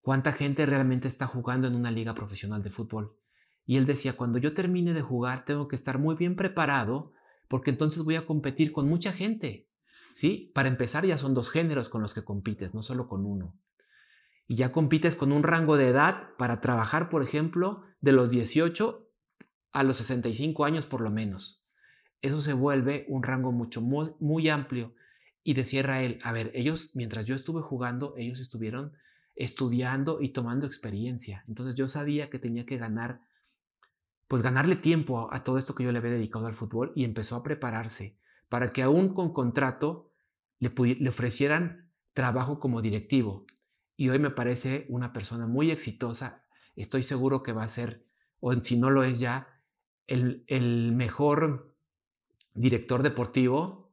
¿cuánta 0.00 0.32
gente 0.32 0.66
realmente 0.66 1.08
está 1.08 1.26
jugando 1.26 1.68
en 1.68 1.74
una 1.74 1.90
liga 1.90 2.14
profesional 2.14 2.62
de 2.62 2.70
fútbol? 2.70 3.16
Y 3.64 3.76
él 3.76 3.86
decía, 3.86 4.14
cuando 4.14 4.38
yo 4.38 4.54
termine 4.54 4.92
de 4.92 5.02
jugar 5.02 5.44
tengo 5.44 5.68
que 5.68 5.76
estar 5.76 5.98
muy 5.98 6.16
bien 6.16 6.36
preparado 6.36 7.12
porque 7.48 7.70
entonces 7.70 8.02
voy 8.02 8.16
a 8.16 8.26
competir 8.26 8.72
con 8.72 8.88
mucha 8.88 9.12
gente. 9.12 9.68
¿Sí? 10.14 10.50
Para 10.54 10.68
empezar 10.68 11.06
ya 11.06 11.16
son 11.16 11.34
dos 11.34 11.50
géneros 11.50 11.88
con 11.88 12.02
los 12.02 12.14
que 12.14 12.24
compites, 12.24 12.74
no 12.74 12.82
solo 12.82 13.08
con 13.08 13.24
uno. 13.24 13.56
Y 14.46 14.56
ya 14.56 14.72
compites 14.72 15.16
con 15.16 15.32
un 15.32 15.42
rango 15.42 15.76
de 15.76 15.88
edad 15.88 16.30
para 16.36 16.60
trabajar, 16.60 17.08
por 17.08 17.22
ejemplo, 17.22 17.84
de 18.00 18.12
los 18.12 18.28
18 18.28 19.08
a 19.72 19.82
los 19.82 19.96
65 19.96 20.64
años 20.64 20.86
por 20.86 21.00
lo 21.00 21.10
menos. 21.10 21.66
Eso 22.20 22.40
se 22.40 22.52
vuelve 22.52 23.04
un 23.08 23.22
rango 23.22 23.50
mucho 23.50 23.80
muy, 23.80 24.48
amplio. 24.48 24.94
Y 25.42 25.54
decía 25.54 26.02
él, 26.02 26.20
a 26.22 26.32
ver, 26.32 26.52
ellos, 26.54 26.92
mientras 26.94 27.26
yo 27.26 27.34
estuve 27.34 27.62
jugando, 27.62 28.14
ellos 28.16 28.38
estuvieron 28.38 28.92
estudiando 29.34 30.20
y 30.20 30.28
tomando 30.28 30.66
experiencia. 30.66 31.44
Entonces 31.48 31.74
yo 31.74 31.88
sabía 31.88 32.30
que 32.30 32.38
tenía 32.38 32.64
que 32.64 32.76
ganar, 32.76 33.22
pues 34.32 34.40
ganarle 34.40 34.76
tiempo 34.76 35.28
a, 35.30 35.44
todo 35.44 35.58
esto 35.58 35.74
que 35.74 35.84
yo 35.84 35.92
le 35.92 35.98
había 35.98 36.12
dedicado 36.12 36.46
al 36.46 36.54
fútbol 36.54 36.90
y 36.94 37.04
empezó 37.04 37.36
a 37.36 37.42
prepararse 37.42 38.16
para 38.48 38.70
que 38.70 38.82
aún 38.82 39.12
con 39.12 39.34
contrato 39.34 40.10
le, 40.58 40.72
le 40.74 41.08
ofrecieran 41.10 41.90
trabajo 42.14 42.58
como 42.58 42.80
directivo. 42.80 43.44
Y 43.94 44.08
hoy 44.08 44.18
me 44.18 44.30
parece 44.30 44.86
una 44.88 45.12
persona 45.12 45.46
muy 45.46 45.70
exitosa. 45.70 46.44
Estoy 46.76 47.02
seguro 47.02 47.42
que 47.42 47.52
va 47.52 47.64
a 47.64 47.68
ser, 47.68 48.06
o 48.40 48.54
si 48.54 48.78
no 48.78 48.88
lo 48.88 49.04
es 49.04 49.18
ya, 49.18 49.60
el, 50.06 50.92
mejor 50.94 51.76
director 52.54 53.02
deportivo 53.02 53.92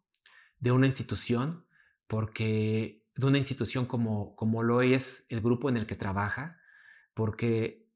de 0.62 0.72
una 0.72 0.88
institución, 0.88 1.66
porque 2.08 3.04
de 3.14 3.28
una 3.28 3.40
institución 3.40 3.86
como, 3.86 4.38
como 4.38 4.64
lo 4.64 4.82
es 4.84 5.26
el 5.28 5.42
grupo 5.42 5.68
en 5.68 5.76
el 5.76 5.86
que 5.86 5.98
trabaja, 5.98 6.62
porque 7.14 7.89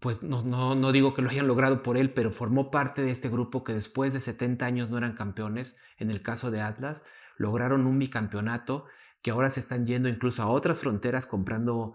pues 0.00 0.22
no, 0.22 0.42
no, 0.42 0.74
no, 0.74 0.92
digo 0.92 1.14
que 1.14 1.22
lo 1.22 1.30
hayan 1.30 1.46
logrado 1.46 1.82
por 1.82 1.96
él, 1.96 2.12
pero 2.12 2.32
formó 2.32 2.70
parte 2.70 3.02
de 3.02 3.10
este 3.10 3.28
grupo 3.28 3.64
que 3.64 3.74
después 3.74 4.12
de 4.14 4.20
70 4.20 4.64
años 4.64 4.90
no 4.90 4.98
eran 4.98 5.14
campeones, 5.14 5.78
en 5.98 6.10
el 6.10 6.22
caso 6.22 6.50
de 6.50 6.62
Atlas, 6.62 7.04
lograron 7.36 7.86
un 7.86 7.98
bicampeonato, 7.98 8.86
que 9.22 9.30
ahora 9.30 9.50
se 9.50 9.60
están 9.60 9.86
yendo 9.86 10.08
incluso 10.08 10.42
a 10.42 10.48
otras 10.48 10.80
fronteras 10.80 11.26
comprando 11.26 11.94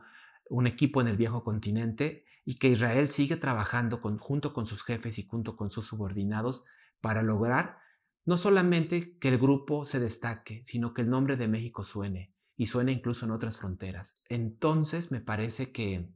un 0.49 0.67
equipo 0.67 1.01
en 1.01 1.07
el 1.07 1.17
viejo 1.17 1.43
continente 1.43 2.25
y 2.45 2.59
que 2.59 2.69
Israel 2.69 3.09
sigue 3.09 3.37
trabajando 3.37 3.97
junto 3.97 4.53
con 4.53 4.67
sus 4.67 4.83
jefes 4.83 5.17
y 5.17 5.23
junto 5.23 5.57
con 5.57 5.71
sus 5.71 5.87
subordinados 5.87 6.65
para 7.01 7.23
lograr 7.23 7.79
no 8.25 8.37
solamente 8.37 9.17
que 9.17 9.29
el 9.29 9.37
grupo 9.37 9.85
se 9.85 9.99
destaque, 9.99 10.63
sino 10.65 10.93
que 10.93 11.01
el 11.01 11.09
nombre 11.09 11.37
de 11.37 11.47
México 11.47 11.83
suene 11.83 12.33
y 12.55 12.67
suene 12.67 12.91
incluso 12.91 13.25
en 13.25 13.31
otras 13.31 13.57
fronteras. 13.57 14.23
Entonces 14.29 15.11
me 15.11 15.21
parece 15.21 15.71
que 15.71 16.09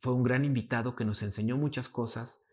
fue 0.00 0.12
un 0.12 0.22
gran 0.22 0.44
invitado 0.44 0.94
que 0.96 1.04
nos 1.04 1.22
enseñó 1.22 1.56
muchas 1.56 1.88
cosas 1.88 2.44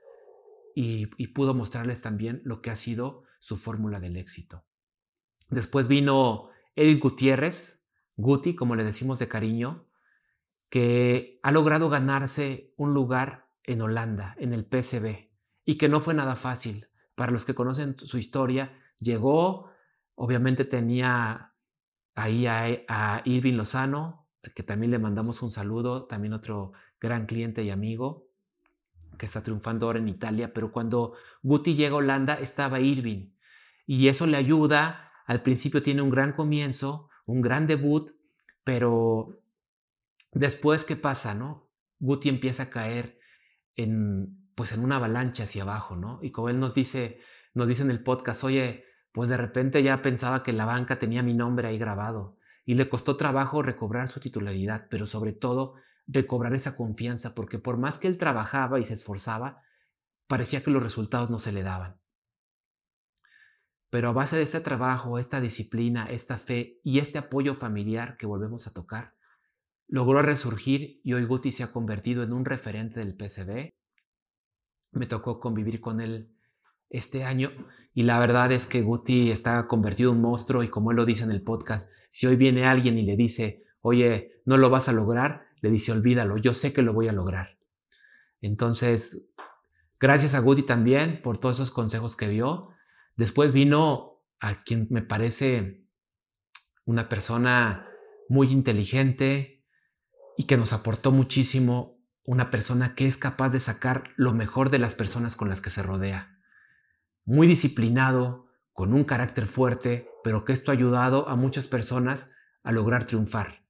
y, 0.75 1.07
pudo 1.27 1.53
mostrarles 1.53 2.01
también 2.01 2.41
lo 2.43 2.61
que 2.61 2.69
ha 2.69 2.75
sido 2.75 3.23
su 3.39 3.57
fórmula 3.57 3.99
del 3.99 4.17
éxito. 4.17 4.65
Después 5.49 5.87
vino 5.87 6.49
Eric 6.75 7.01
Gutiérrez, 7.01 7.87
Guti, 8.17 8.55
como 8.55 8.75
le 8.75 8.83
decimos 8.83 9.19
de 9.19 9.27
cariño, 9.27 9.87
que 10.69 11.39
ha 11.43 11.51
logrado 11.51 11.89
ganarse 11.89 12.73
un 12.75 12.93
lugar 12.93 13.47
en 13.63 13.81
Holanda, 13.81 14.35
en 14.37 14.53
el 14.53 14.65
PSV, 14.65 15.29
y 15.63 15.77
que 15.77 15.87
no 15.87 16.01
fue 16.01 16.13
nada 16.13 16.35
fácil. 16.35 16.87
Para 17.15 17.31
los 17.31 17.45
que 17.45 17.55
conocen 17.55 17.95
su 17.97 18.17
historia, 18.17 18.77
llegó, 18.99 19.71
obviamente 20.15 20.65
tenía 20.65 21.53
ahí 22.15 22.47
a, 22.47 23.21
Irving 23.25 23.53
Lozano, 23.53 24.27
que 24.55 24.63
también 24.63 24.91
le 24.91 24.99
mandamos 24.99 25.41
un 25.41 25.51
saludo, 25.51 26.05
también 26.05 26.33
otro 26.33 26.73
gran 27.05 27.25
cliente 27.25 27.63
y 27.63 27.69
amigo 27.69 28.27
que 29.17 29.25
está 29.25 29.41
triunfando 29.41 29.85
ahora 29.85 29.99
en 29.99 30.09
Italia, 30.09 30.51
pero 30.53 30.73
cuando 30.73 31.13
Guti 31.41 31.75
llega 31.75 31.93
a 31.93 31.99
Holanda 31.99 32.35
estaba 32.35 32.81
Irving 32.81 33.31
y 33.87 34.09
eso 34.09 34.27
le 34.27 34.35
ayuda, 34.35 35.11
al 35.25 35.41
principio 35.41 35.81
tiene 35.81 36.01
un 36.01 36.09
gran 36.09 36.33
comienzo, 36.33 37.09
un 37.25 37.41
gran 37.41 37.65
debut, 37.65 38.11
pero 38.65 39.39
Después, 40.35 40.83
¿qué 40.83 40.97
pasa, 40.97 41.33
no? 41.33 41.69
Guti 41.97 42.27
empieza 42.27 42.63
a 42.63 42.69
caer 42.69 43.19
en, 43.77 44.49
pues, 44.53 44.73
en 44.73 44.83
una 44.83 44.97
avalancha 44.97 45.45
hacia 45.45 45.63
abajo, 45.63 45.95
¿no? 45.95 46.19
Y 46.21 46.31
como 46.31 46.49
él 46.49 46.59
nos 46.59 46.75
dice, 46.75 47.21
nos 47.53 47.69
dice 47.69 47.83
en 47.83 47.89
el 47.89 48.03
podcast, 48.03 48.43
oye, 48.43 48.83
pues 49.13 49.29
de 49.29 49.37
repente 49.37 49.81
ya 49.81 50.01
pensaba 50.01 50.43
que 50.43 50.51
la 50.51 50.65
banca 50.65 50.99
tenía 50.99 51.23
mi 51.23 51.33
nombre 51.33 51.69
ahí 51.69 51.77
grabado 51.77 52.37
y 52.65 52.73
le 52.73 52.89
costó 52.89 53.15
trabajo 53.15 53.61
recobrar 53.61 54.09
su 54.09 54.19
titularidad, 54.19 54.87
pero 54.89 55.07
sobre 55.07 55.31
todo 55.31 55.75
recobrar 56.07 56.53
esa 56.53 56.75
confianza, 56.75 57.33
porque 57.33 57.59
por 57.59 57.77
más 57.77 57.97
que 57.97 58.07
él 58.07 58.17
trabajaba 58.17 58.79
y 58.79 58.85
se 58.85 58.93
esforzaba, 58.93 59.61
parecía 60.27 60.63
que 60.63 60.71
los 60.71 60.83
resultados 60.83 61.29
no 61.29 61.39
se 61.39 61.51
le 61.51 61.63
daban. 61.63 61.99
Pero 63.89 64.09
a 64.09 64.13
base 64.13 64.35
de 64.35 64.43
este 64.43 64.59
trabajo, 64.59 65.19
esta 65.19 65.39
disciplina, 65.39 66.07
esta 66.09 66.37
fe 66.37 66.79
y 66.83 66.99
este 66.99 67.17
apoyo 67.17 67.55
familiar 67.55 68.17
que 68.17 68.25
volvemos 68.25 68.67
a 68.67 68.73
tocar, 68.73 69.15
Logró 69.87 70.21
resurgir 70.23 70.99
y 71.03 71.13
hoy 71.13 71.25
Guti 71.25 71.51
se 71.51 71.63
ha 71.63 71.71
convertido 71.71 72.23
en 72.23 72.33
un 72.33 72.43
referente 72.43 72.99
del 72.99 73.15
PCB. 73.15 73.69
Me 74.93 75.05
tocó 75.05 75.39
convivir 75.39 75.79
con 75.79 76.01
él 76.01 76.31
este 76.89 77.23
año 77.23 77.51
y 77.93 78.03
la 78.03 78.17
verdad 78.19 78.51
es 78.51 78.65
que 78.65 78.81
Guti 78.81 79.29
está 79.29 79.67
convertido 79.67 80.11
en 80.11 80.17
un 80.17 80.23
monstruo 80.23 80.63
y 80.63 80.69
como 80.69 80.89
él 80.89 80.97
lo 80.97 81.05
dice 81.05 81.23
en 81.23 81.31
el 81.31 81.43
podcast, 81.43 81.91
si 82.09 82.25
hoy 82.25 82.35
viene 82.35 82.65
alguien 82.65 82.97
y 82.97 83.03
le 83.03 83.15
dice, 83.15 83.63
oye, 83.81 84.41
no 84.45 84.57
lo 84.57 84.69
vas 84.69 84.89
a 84.89 84.93
lograr, 84.93 85.45
le 85.65 85.71
dice, 85.71 85.91
olvídalo, 85.91 86.37
yo 86.37 86.53
sé 86.53 86.71
que 86.71 86.81
lo 86.81 86.93
voy 86.93 87.07
a 87.07 87.13
lograr. 87.13 87.57
Entonces, 88.41 89.33
gracias 89.99 90.35
a 90.35 90.39
Guti 90.39 90.63
también 90.63 91.21
por 91.21 91.39
todos 91.39 91.57
esos 91.57 91.71
consejos 91.71 92.15
que 92.15 92.29
dio. 92.29 92.69
Después 93.17 93.51
vino 93.51 94.13
a 94.39 94.63
quien 94.63 94.87
me 94.89 95.01
parece 95.01 95.87
una 96.85 97.09
persona 97.09 97.89
muy 98.29 98.51
inteligente, 98.51 99.55
y 100.35 100.45
que 100.45 100.57
nos 100.57 100.73
aportó 100.73 101.11
muchísimo 101.11 101.97
una 102.23 102.49
persona 102.49 102.95
que 102.95 103.05
es 103.05 103.17
capaz 103.17 103.49
de 103.49 103.59
sacar 103.59 104.11
lo 104.15 104.33
mejor 104.33 104.69
de 104.69 104.79
las 104.79 104.95
personas 104.95 105.35
con 105.35 105.49
las 105.49 105.61
que 105.61 105.69
se 105.69 105.83
rodea. 105.83 106.39
Muy 107.23 107.47
disciplinado, 107.47 108.47
con 108.73 108.93
un 108.93 109.03
carácter 109.03 109.47
fuerte, 109.47 110.09
pero 110.23 110.43
que 110.43 110.53
esto 110.53 110.71
ha 110.71 110.73
ayudado 110.73 111.29
a 111.29 111.35
muchas 111.35 111.67
personas 111.67 112.31
a 112.63 112.71
lograr 112.71 113.07
triunfar. 113.07 113.63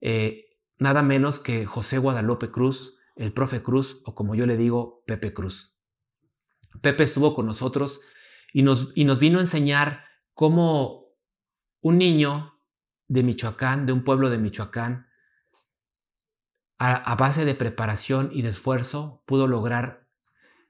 Eh, 0.00 0.46
nada 0.78 1.02
menos 1.02 1.38
que 1.38 1.66
José 1.66 1.98
Guadalupe 1.98 2.50
Cruz, 2.50 2.96
el 3.16 3.32
profe 3.32 3.62
Cruz, 3.62 4.00
o 4.04 4.14
como 4.14 4.34
yo 4.34 4.46
le 4.46 4.56
digo, 4.56 5.02
Pepe 5.06 5.34
Cruz. 5.34 5.76
Pepe 6.80 7.04
estuvo 7.04 7.34
con 7.34 7.46
nosotros 7.46 8.00
y 8.52 8.62
nos, 8.62 8.92
y 8.94 9.04
nos 9.04 9.18
vino 9.18 9.38
a 9.38 9.42
enseñar 9.42 10.04
cómo 10.34 11.06
un 11.80 11.98
niño 11.98 12.60
de 13.08 13.22
Michoacán, 13.22 13.86
de 13.86 13.92
un 13.92 14.04
pueblo 14.04 14.30
de 14.30 14.38
Michoacán, 14.38 15.08
a, 16.78 17.16
base 17.16 17.44
de 17.44 17.54
preparación 17.56 18.30
y 18.32 18.42
de 18.42 18.50
esfuerzo, 18.50 19.22
pudo 19.26 19.48
lograr 19.48 20.06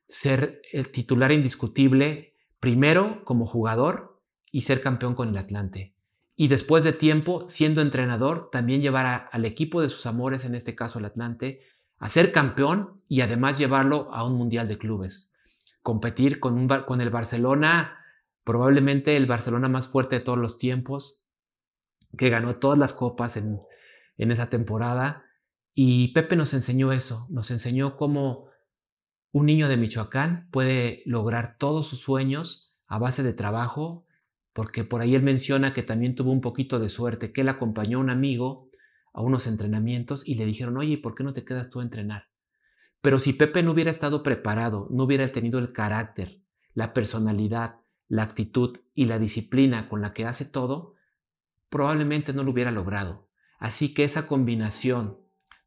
ser 0.08 0.62
el 0.72 0.90
titular 0.90 1.32
indiscutible, 1.32 2.34
primero 2.60 3.24
como 3.24 3.46
jugador 3.46 4.22
y 4.50 4.62
ser 4.62 4.80
campeón 4.80 5.14
con 5.14 5.28
el 5.28 5.36
Atlante. 5.36 5.94
Y 6.40 6.46
después 6.46 6.84
de 6.84 6.92
tiempo, 6.92 7.48
siendo 7.48 7.82
entrenador, 7.82 8.48
también 8.52 8.80
llevar 8.80 9.28
al 9.32 9.44
equipo 9.44 9.82
de 9.82 9.88
sus 9.88 10.06
amores, 10.06 10.44
en 10.44 10.54
este 10.54 10.76
caso 10.76 11.00
el 11.00 11.04
Atlante, 11.04 11.62
a 11.98 12.08
ser 12.08 12.30
campeón 12.30 13.02
y 13.08 13.22
además 13.22 13.58
llevarlo 13.58 14.14
a 14.14 14.24
un 14.24 14.34
mundial 14.34 14.68
de 14.68 14.78
clubes. 14.78 15.34
Competir 15.82 16.38
con, 16.38 16.54
un, 16.54 16.68
con 16.86 17.00
el 17.00 17.10
Barcelona, 17.10 17.98
probablemente 18.44 19.16
el 19.16 19.26
Barcelona 19.26 19.68
más 19.68 19.88
fuerte 19.88 20.20
de 20.20 20.24
todos 20.24 20.38
los 20.38 20.58
tiempos, 20.58 21.24
que 22.16 22.30
ganó 22.30 22.54
todas 22.54 22.78
las 22.78 22.92
copas 22.92 23.36
en, 23.36 23.60
en 24.16 24.30
esa 24.30 24.48
temporada. 24.48 25.24
Y 25.74 26.12
Pepe 26.12 26.36
nos 26.36 26.54
enseñó 26.54 26.92
eso, 26.92 27.26
nos 27.30 27.50
enseñó 27.50 27.96
cómo 27.96 28.46
un 29.32 29.46
niño 29.46 29.66
de 29.66 29.76
Michoacán 29.76 30.48
puede 30.52 31.02
lograr 31.04 31.56
todos 31.58 31.88
sus 31.88 31.98
sueños 31.98 32.76
a 32.86 33.00
base 33.00 33.24
de 33.24 33.32
trabajo, 33.32 34.06
porque 34.58 34.82
por 34.82 35.00
ahí 35.00 35.14
él 35.14 35.22
menciona 35.22 35.72
que 35.72 35.84
también 35.84 36.16
tuvo 36.16 36.32
un 36.32 36.40
poquito 36.40 36.80
de 36.80 36.90
suerte, 36.90 37.32
que 37.32 37.42
él 37.42 37.48
acompañó 37.48 37.98
a 37.98 38.00
un 38.00 38.10
amigo 38.10 38.68
a 39.12 39.22
unos 39.22 39.46
entrenamientos 39.46 40.26
y 40.26 40.34
le 40.34 40.46
dijeron, 40.46 40.76
oye, 40.78 40.98
¿por 40.98 41.14
qué 41.14 41.22
no 41.22 41.32
te 41.32 41.44
quedas 41.44 41.70
tú 41.70 41.78
a 41.78 41.84
entrenar? 41.84 42.24
Pero 43.00 43.20
si 43.20 43.34
Pepe 43.34 43.62
no 43.62 43.70
hubiera 43.70 43.92
estado 43.92 44.24
preparado, 44.24 44.88
no 44.90 45.04
hubiera 45.04 45.30
tenido 45.30 45.60
el 45.60 45.72
carácter, 45.72 46.40
la 46.74 46.92
personalidad, 46.92 47.76
la 48.08 48.24
actitud 48.24 48.80
y 48.94 49.04
la 49.04 49.20
disciplina 49.20 49.88
con 49.88 50.00
la 50.00 50.12
que 50.12 50.26
hace 50.26 50.44
todo, 50.44 50.96
probablemente 51.68 52.32
no 52.32 52.42
lo 52.42 52.50
hubiera 52.50 52.72
logrado. 52.72 53.28
Así 53.60 53.94
que 53.94 54.02
esa 54.02 54.26
combinación 54.26 55.18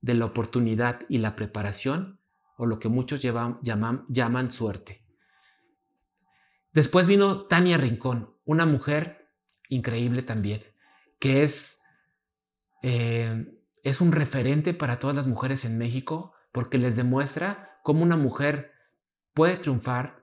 de 0.01 0.15
la 0.15 0.25
oportunidad 0.25 1.03
y 1.07 1.19
la 1.19 1.37
preparación, 1.37 2.19
o 2.57 2.65
lo 2.65 2.77
que 2.77 2.89
muchos 2.89 3.21
llaman, 3.21 4.05
llaman 4.09 4.51
suerte. 4.51 5.05
Después 6.73 7.07
vino 7.07 7.43
Tania 7.43 7.77
Rincón, 7.77 8.30
una 8.45 8.65
mujer 8.65 9.29
increíble 9.69 10.23
también, 10.23 10.63
que 11.19 11.43
es 11.43 11.83
eh, 12.83 13.45
es 13.83 14.01
un 14.01 14.11
referente 14.11 14.73
para 14.73 14.99
todas 14.99 15.15
las 15.15 15.27
mujeres 15.27 15.65
en 15.65 15.77
México 15.77 16.33
porque 16.51 16.77
les 16.77 16.95
demuestra 16.95 17.79
cómo 17.83 18.03
una 18.03 18.17
mujer 18.17 18.71
puede 19.33 19.57
triunfar. 19.57 20.21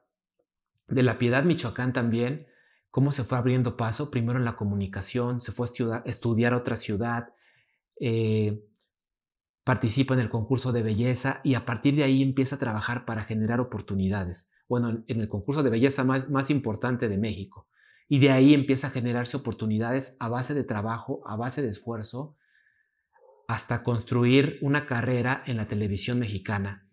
De 0.87 1.02
la 1.02 1.18
Piedad, 1.18 1.44
Michoacán 1.44 1.92
también, 1.92 2.46
cómo 2.90 3.12
se 3.12 3.22
fue 3.22 3.37
abriendo 3.37 3.76
paso, 3.76 4.10
primero 4.10 4.38
en 4.38 4.46
la 4.46 4.56
comunicación, 4.56 5.42
se 5.42 5.52
fue 5.52 5.66
a 5.66 6.02
estudiar, 6.06 6.54
a 6.54 6.56
otra 6.56 6.76
ciudad, 6.76 7.34
eh, 8.00 8.64
participa 9.64 10.14
en 10.14 10.20
el 10.20 10.30
concurso 10.30 10.72
de 10.72 10.82
belleza 10.82 11.42
y 11.44 11.54
a 11.54 11.66
partir 11.66 11.94
de 11.94 12.04
ahí 12.04 12.22
empieza 12.22 12.56
a 12.56 12.58
trabajar 12.58 13.04
para 13.04 13.25
generar 13.25 13.60
oportunidades. 13.60 14.54
Bueno, 14.66 15.04
en 15.06 15.20
el 15.20 15.28
concurso 15.28 15.62
de 15.62 15.68
belleza 15.68 16.04
más, 16.04 16.30
más 16.30 16.48
importante 16.48 17.08
de 17.08 17.18
México. 17.18 17.68
Y 18.09 18.19
de 18.21 18.31
ahí 18.31 18.55
empieza 18.55 18.88
a 18.88 18.91
generarse 18.91 19.37
oportunidades 19.37 20.17
a 20.19 20.29
base 20.29 20.55
de 20.55 20.65
trabajo, 20.65 21.23
a 21.27 21.37
base 21.37 21.62
de 21.62 21.69
esfuerzo 21.69 22.37
hasta 23.49 23.83
construir 23.83 24.59
una 24.61 24.87
carrera 24.87 25.43
en 25.47 25.57
la 25.57 25.69
televisión 25.69 26.19
mexicana 26.19 26.87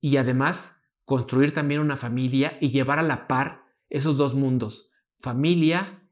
y 0.00 0.16
además 0.16 0.82
construir 1.04 1.52
también 1.52 1.80
una 1.80 1.96
familia 1.96 2.56
y 2.60 2.70
llevar 2.70 2.98
a 2.98 3.02
la 3.02 3.26
par 3.26 3.64
esos 3.90 4.16
dos 4.16 4.34
mundos, 4.34 4.90
familia 5.20 6.02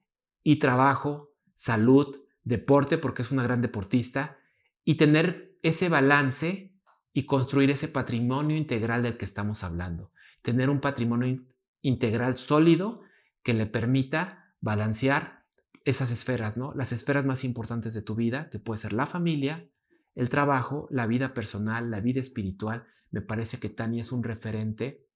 y 0.43 0.59
trabajo, 0.59 1.35
salud, 1.55 2.17
deporte, 2.43 2.99
porque 2.99 3.23
es 3.23 3.31
una 3.31 3.43
gran 3.43 3.63
deportista, 3.63 4.39
y 4.85 4.95
tener 4.95 5.57
ese 5.63 5.89
balance 5.89 6.73
y 7.13 7.27
construir 7.27 7.71
ese 7.71 7.89
patrimonio 7.89 8.57
integral 8.57 9.03
del 9.03 9.19
que 9.19 9.25
estamos 9.25 9.65
hablando. 9.65 10.13
Tener 10.43 10.71
un 10.71 10.81
patrimonio 10.81 11.45
integral 11.83 12.37
sólido 12.37 13.03
que 13.47 13.55
le 13.55 13.67
permita 13.67 14.53
balancear 14.61 15.45
esas 15.85 16.11
esferas, 16.11 16.57
¿no? 16.57 16.75
Las 16.75 16.91
esferas 16.91 17.25
más 17.25 17.45
importantes 17.45 17.95
de 17.95 18.03
tu 18.03 18.17
vida, 18.17 18.51
que 18.51 18.59
puede 18.59 18.81
ser 18.81 18.93
la 18.93 19.07
familia, 19.07 19.71
el 20.17 20.31
trabajo, 20.31 20.89
la 20.91 21.07
vida 21.07 21.33
personal, 21.33 21.89
la 21.89 22.01
vida 22.01 22.21
espiritual, 22.21 22.89
me 23.13 23.21
parece 23.21 23.61
que 23.61 23.69
Tania 23.69 24.01
es 24.01 24.11
un 24.11 24.25
referente 24.25 25.07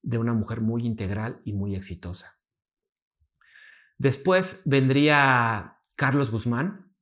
de 0.00 0.18
una 0.18 0.32
mujer 0.32 0.60
muy 0.60 0.86
integral 0.86 1.40
y 1.44 1.52
muy 1.52 1.74
exitosa. 1.74 2.38
Después 3.98 4.62
vendría 4.64 5.78
Carlos 5.96 6.30
Guzmán 6.30 6.94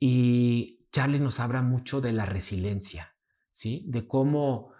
y 0.00 0.88
Charlie 0.90 1.20
nos 1.20 1.38
habla 1.38 1.62
mucho 1.62 2.00
de 2.00 2.12
la 2.12 2.26
resiliencia, 2.26 3.14
¿sí? 3.52 3.84
De 3.86 4.08
cómo 4.08 4.72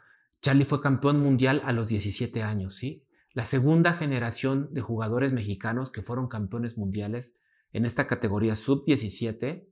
Charlie 0.43 0.65
fue 0.65 0.83
campeón 0.83 1.21
mundial 1.21 1.63
a 1.65 1.73
los 1.73 1.87
17 1.87 2.43
años, 2.43 2.75
¿sí? 2.75 3.06
La 3.37 3.45
segunda 3.45 3.93
generación 3.93 4.73
de 4.73 4.81
jugadores 4.81 5.33
mexicanos 5.33 5.93
que 5.93 6.03
fueron 6.03 6.27
campeones 6.27 6.77
mundiales 6.79 7.41
en 7.73 7.85
esta 7.85 8.07
categoría 8.07 8.57
sub-17 8.57 9.69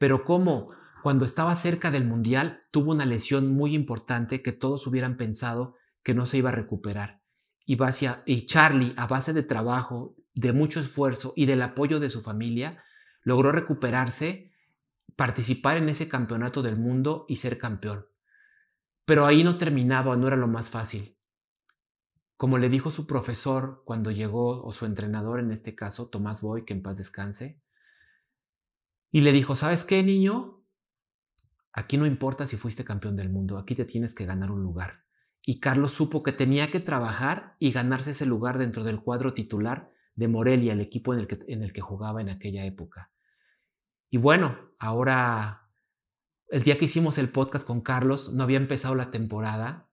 pero 0.00 0.24
como 0.24 0.70
cuando 1.02 1.26
estaba 1.26 1.54
cerca 1.56 1.90
del 1.90 2.06
Mundial 2.06 2.62
tuvo 2.70 2.92
una 2.92 3.04
lesión 3.04 3.52
muy 3.52 3.74
importante 3.74 4.42
que 4.42 4.52
todos 4.52 4.86
hubieran 4.86 5.18
pensado 5.18 5.76
que 6.02 6.14
no 6.14 6.24
se 6.24 6.38
iba 6.38 6.48
a 6.48 6.54
recuperar. 6.54 7.20
Y, 7.66 7.76
y 8.24 8.46
Charlie, 8.46 8.94
a 8.96 9.06
base 9.06 9.34
de 9.34 9.42
trabajo, 9.42 10.16
de 10.32 10.54
mucho 10.54 10.80
esfuerzo 10.80 11.34
y 11.36 11.44
del 11.44 11.60
apoyo 11.60 12.00
de 12.00 12.08
su 12.08 12.22
familia, 12.22 12.82
logró 13.24 13.52
recuperarse, 13.52 14.52
participar 15.16 15.76
en 15.76 15.90
ese 15.90 16.08
campeonato 16.08 16.62
del 16.62 16.78
mundo 16.78 17.26
y 17.28 17.36
ser 17.36 17.58
campeón. 17.58 18.06
Pero 19.04 19.26
ahí 19.26 19.44
no 19.44 19.58
terminaba, 19.58 20.16
no 20.16 20.28
era 20.28 20.36
lo 20.36 20.48
más 20.48 20.70
fácil. 20.70 21.19
Como 22.40 22.56
le 22.56 22.70
dijo 22.70 22.90
su 22.90 23.06
profesor 23.06 23.82
cuando 23.84 24.10
llegó, 24.10 24.64
o 24.64 24.72
su 24.72 24.86
entrenador 24.86 25.40
en 25.40 25.50
este 25.50 25.74
caso, 25.74 26.08
Tomás 26.08 26.40
Boy, 26.40 26.64
que 26.64 26.72
en 26.72 26.80
paz 26.80 26.96
descanse, 26.96 27.60
y 29.12 29.20
le 29.20 29.32
dijo, 29.32 29.56
¿sabes 29.56 29.84
qué, 29.84 30.02
niño? 30.02 30.64
Aquí 31.74 31.98
no 31.98 32.06
importa 32.06 32.46
si 32.46 32.56
fuiste 32.56 32.82
campeón 32.82 33.14
del 33.14 33.28
mundo, 33.28 33.58
aquí 33.58 33.74
te 33.74 33.84
tienes 33.84 34.14
que 34.14 34.24
ganar 34.24 34.50
un 34.50 34.62
lugar. 34.62 35.04
Y 35.42 35.60
Carlos 35.60 35.92
supo 35.92 36.22
que 36.22 36.32
tenía 36.32 36.70
que 36.70 36.80
trabajar 36.80 37.56
y 37.58 37.72
ganarse 37.72 38.12
ese 38.12 38.24
lugar 38.24 38.56
dentro 38.56 38.84
del 38.84 39.02
cuadro 39.02 39.34
titular 39.34 39.90
de 40.14 40.28
Morelia, 40.28 40.72
el 40.72 40.80
equipo 40.80 41.12
en 41.12 41.20
el 41.20 41.26
que, 41.26 41.40
en 41.46 41.62
el 41.62 41.74
que 41.74 41.82
jugaba 41.82 42.22
en 42.22 42.30
aquella 42.30 42.64
época. 42.64 43.10
Y 44.08 44.16
bueno, 44.16 44.56
ahora, 44.78 45.68
el 46.48 46.62
día 46.62 46.78
que 46.78 46.86
hicimos 46.86 47.18
el 47.18 47.28
podcast 47.28 47.66
con 47.66 47.82
Carlos, 47.82 48.32
no 48.32 48.44
había 48.44 48.56
empezado 48.56 48.94
la 48.94 49.10
temporada, 49.10 49.89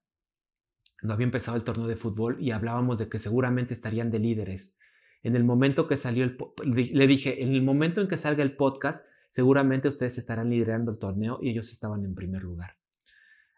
no 1.02 1.14
había 1.14 1.24
empezado 1.24 1.56
el 1.56 1.64
torneo 1.64 1.86
de 1.86 1.96
fútbol 1.96 2.36
y 2.40 2.50
hablábamos 2.50 2.98
de 2.98 3.08
que 3.08 3.18
seguramente 3.18 3.74
estarían 3.74 4.10
de 4.10 4.18
líderes. 4.18 4.76
En 5.22 5.36
el 5.36 5.44
momento 5.44 5.86
que 5.86 5.96
salió 5.96 6.24
el, 6.24 6.36
le 6.64 7.06
dije, 7.06 7.42
en 7.42 7.54
el 7.54 7.62
momento 7.62 8.00
en 8.00 8.08
que 8.08 8.16
salga 8.16 8.42
el 8.42 8.56
podcast, 8.56 9.06
seguramente 9.30 9.88
ustedes 9.88 10.18
estarán 10.18 10.50
liderando 10.50 10.90
el 10.90 10.98
torneo 10.98 11.38
y 11.40 11.50
ellos 11.50 11.72
estaban 11.72 12.04
en 12.04 12.14
primer 12.14 12.42
lugar. 12.42 12.76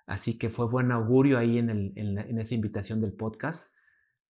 Así 0.06 0.38
que 0.38 0.50
fue 0.50 0.66
buen 0.66 0.90
augurio 0.90 1.38
ahí 1.38 1.58
en, 1.58 1.94
esa 2.38 2.54
invitación 2.54 3.00
del 3.00 3.12
podcast 3.12 3.74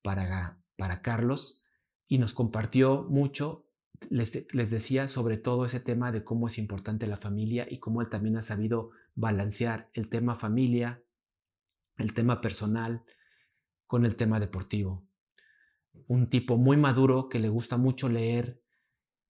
para, 0.03 0.61
para 0.77 1.01
Carlos 1.03 1.65
y 2.07 2.19
nos 2.19 2.35
compartió 2.35 3.05
mucho, 3.05 3.67
les, 4.11 4.47
les 4.53 4.71
decía 4.71 5.09
sobre 5.09 5.39
todo 5.39 5.65
ese 5.65 5.81
tema 5.81 6.13
de 6.13 6.23
cómo 6.23 6.49
es 6.49 6.59
importante 6.59 7.07
la 7.07 7.17
familia 7.17 7.67
y 7.69 7.79
cómo 7.79 8.03
él 8.03 8.09
también 8.11 8.37
ha 8.37 8.43
sabido 8.43 8.91
balancear 9.15 9.89
el 9.95 10.09
tema 10.09 10.37
familia, 10.37 11.03
el 12.01 12.15
tema 12.15 12.41
personal 12.41 13.05
con 13.87 14.05
el 14.05 14.17
tema 14.17 14.41
deportivo 14.41 15.11
un 16.09 16.29
tipo 16.29 16.57
muy 16.57 16.77
maduro 16.77 17.29
que 17.29 17.39
le 17.39 17.49
gusta 17.49 17.77
mucho 17.77 18.09
leer. 18.09 18.61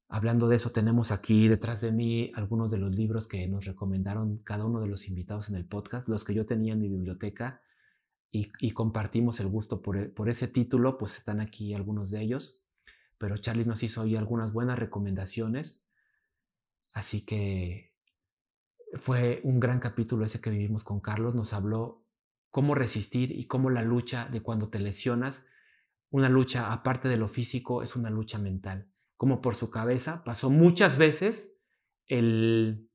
Hablando 0.08 0.48
de 0.48 0.56
eso, 0.56 0.70
tenemos 0.70 1.10
aquí 1.10 1.48
detrás 1.48 1.80
de 1.80 1.92
mí 1.92 2.32
algunos 2.34 2.70
de 2.70 2.78
los 2.78 2.94
libros 2.94 3.28
que 3.28 3.46
nos 3.46 3.64
recomendaron 3.64 4.38
cada 4.38 4.64
uno 4.64 4.80
de 4.80 4.88
los 4.88 5.08
invitados 5.08 5.48
en 5.48 5.54
el 5.54 5.66
podcast, 5.66 6.08
los 6.08 6.24
que 6.24 6.34
yo 6.34 6.46
tenía 6.46 6.72
en 6.72 6.80
mi 6.80 6.88
biblioteca 6.88 7.62
y, 8.32 8.70
compartimos 8.72 9.40
el 9.40 9.48
gusto 9.48 9.82
por, 9.82 9.96
e, 9.96 10.08
por, 10.08 10.28
ese 10.28 10.46
título, 10.46 10.98
pues 10.98 11.16
están 11.18 11.40
aquí 11.40 11.74
algunos 11.74 12.10
de 12.10 12.22
ellos. 12.22 12.64
Pero 13.18 13.36
Charlie 13.38 13.64
nos 13.64 13.82
hizo 13.82 14.02
hoy 14.02 14.16
algunas 14.16 14.52
buenas 14.52 14.78
recomendaciones. 14.78 15.88
Así 16.92 17.24
que 17.24 17.92
fue 18.94 19.40
un 19.44 19.60
gran 19.60 19.80
capítulo 19.80 20.24
ese 20.24 20.40
que 20.40 20.50
vivimos 20.50 20.84
con 20.84 21.00
Carlos. 21.00 21.34
Nos 21.34 21.52
habló 21.52 21.99
cómo 22.50 22.74
resistir 22.74 23.32
y 23.32 23.46
cómo 23.46 23.70
la 23.70 23.82
lucha 23.82 24.28
de 24.30 24.42
cuando 24.42 24.68
te 24.68 24.78
lesionas 24.78 25.50
una 26.10 26.28
lucha, 26.28 26.72
aparte 26.72 27.08
de 27.08 27.16
lo 27.16 27.28
físico, 27.28 27.82
es 27.82 27.94
una 27.94 28.10
lucha 28.10 28.38
mental. 28.38 28.88
Como 29.16 29.40
por 29.40 29.54
su 29.54 29.70
cabeza 29.70 30.24
pasó 30.24 30.50
muchas 30.50 30.98
veces 30.98 31.60
el, 32.06 32.90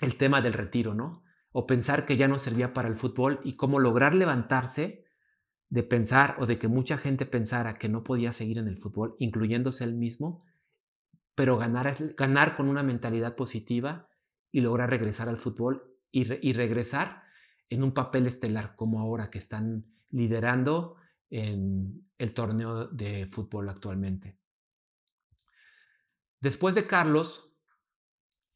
el 0.00 0.16
tema 0.16 0.40
del 0.40 0.54
retiro, 0.54 0.94
¿no? 0.94 1.24
O 1.50 1.66
pensar 1.66 2.06
que 2.06 2.16
ya 2.16 2.28
no 2.28 2.38
servía 2.38 2.72
para 2.72 2.88
el 2.88 2.96
fútbol 2.96 3.40
y 3.44 3.56
cómo 3.56 3.78
lograr 3.78 4.14
levantarse 4.14 5.04
de 5.68 5.82
pensar 5.82 6.36
o 6.38 6.46
de 6.46 6.58
que 6.58 6.68
mucha 6.68 6.96
gente 6.96 7.26
pensara 7.26 7.78
que 7.78 7.88
no 7.88 8.02
podía 8.02 8.32
seguir 8.32 8.58
en 8.58 8.68
el 8.68 8.78
fútbol, 8.78 9.16
incluyéndose 9.18 9.84
él 9.84 9.94
mismo, 9.94 10.44
pero 11.34 11.58
ganar, 11.58 11.94
ganar 12.16 12.56
con 12.56 12.68
una 12.68 12.82
mentalidad 12.82 13.36
positiva 13.36 14.08
y 14.50 14.60
lograr 14.60 14.88
regresar 14.88 15.28
al 15.28 15.38
fútbol 15.38 15.98
y, 16.10 16.48
y 16.48 16.52
regresar 16.54 17.24
en 17.70 17.82
un 17.82 17.92
papel 17.92 18.26
estelar 18.26 18.76
como 18.76 19.00
ahora 19.00 19.30
que 19.30 19.38
están 19.38 19.86
liderando 20.10 20.96
en 21.30 22.06
el 22.18 22.34
torneo 22.34 22.88
de 22.88 23.26
fútbol 23.26 23.68
actualmente. 23.68 24.38
Después 26.40 26.74
de 26.74 26.86
Carlos, 26.86 27.54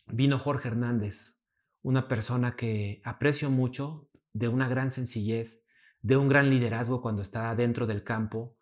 vino 0.07 0.39
Jorge 0.39 0.69
Hernández, 0.69 1.45
una 1.83 2.09
persona 2.09 2.57
que 2.57 3.01
aprecio 3.05 3.51
mucho, 3.51 4.09
de 4.33 4.49
una 4.49 4.69
gran 4.69 4.91
sencillez, 4.91 5.67
de 6.03 6.17
un 6.17 6.29
gran 6.29 6.51
liderazgo 6.51 7.01
cuando 7.01 7.23
está 7.23 7.55
dentro 7.55 7.87
del 7.87 8.05
campo, 8.05 8.57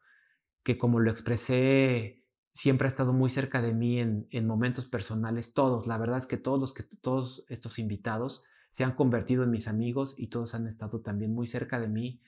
que 0.62 0.78
como 0.78 1.00
lo 1.00 1.10
expresé, 1.10 2.24
siempre 2.52 2.86
ha 2.86 2.90
estado 2.90 3.12
muy 3.12 3.30
cerca 3.30 3.60
de 3.60 3.72
mí 3.72 3.98
en, 3.98 4.46
momentos 4.46 4.88
personales, 4.88 5.52
todos, 5.54 5.86
la 5.86 5.98
verdad 5.98 6.18
es 6.18 6.26
que 6.26 6.36
todos, 6.36 6.72
que, 6.72 6.84
todos 7.02 7.44
estos 7.48 7.78
invitados 7.78 8.44
se 8.74 8.82
han 8.82 8.96
convertido 8.96 9.44
en 9.44 9.52
mis 9.52 9.68
amigos 9.68 10.16
y 10.18 10.26
todos 10.26 10.56
han 10.56 10.66
estado 10.66 11.00
también 11.00 11.32
muy 11.32 11.46
cerca 11.46 11.78
de 11.78 11.86
mí, 11.86 12.20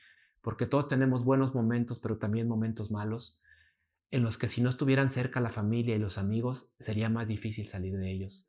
porque 0.43 0.67
todos 0.67 0.87
tenemos 0.87 1.25
buenos 1.25 1.57
momentos, 1.57 1.99
pero 1.99 2.19
también 2.19 2.47
momentos 2.47 2.93
malos, 2.93 3.41
en 4.13 4.23
los 4.23 4.39
que 4.39 4.47
si 4.47 4.61
no 4.61 4.71
estuvieran 4.71 5.11
cerca 5.11 5.41
la 5.41 5.51
familia 5.51 5.97
y 5.97 5.99
los 5.99 6.19
amigos, 6.19 6.71
sería 6.79 7.09
más 7.09 7.27
difícil 7.27 7.67
salir 7.67 7.99
de 7.99 8.13
ellos. 8.13 8.47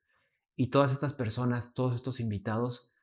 Y 0.55 0.67
todas 0.67 0.91
estas 0.91 1.15
personas, 1.15 1.73
todos 1.73 1.95
estos 1.95 2.19
invitados, 2.19 2.93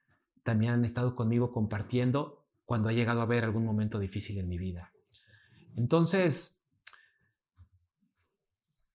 también 0.44 0.70
han 0.70 0.84
estado 0.84 1.16
conmigo 1.16 1.50
compartiendo 1.50 2.46
cuando 2.64 2.88
ha 2.88 2.92
llegado 2.92 3.18
a 3.18 3.24
haber 3.24 3.42
algún 3.42 3.64
momento 3.64 3.98
difícil 3.98 4.38
en 4.38 4.48
mi 4.48 4.58
vida. 4.58 4.92
Entonces, 5.74 6.64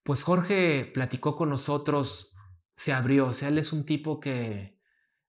pues 0.02 0.22
Jorge 0.22 0.90
platicó 0.94 1.36
con 1.36 1.50
nosotros, 1.50 2.32
se 2.74 2.94
abrió, 2.94 3.26
o 3.26 3.32
sea, 3.34 3.48
él 3.48 3.58
es 3.58 3.74
un 3.74 3.84
tipo 3.84 4.18
que 4.18 4.79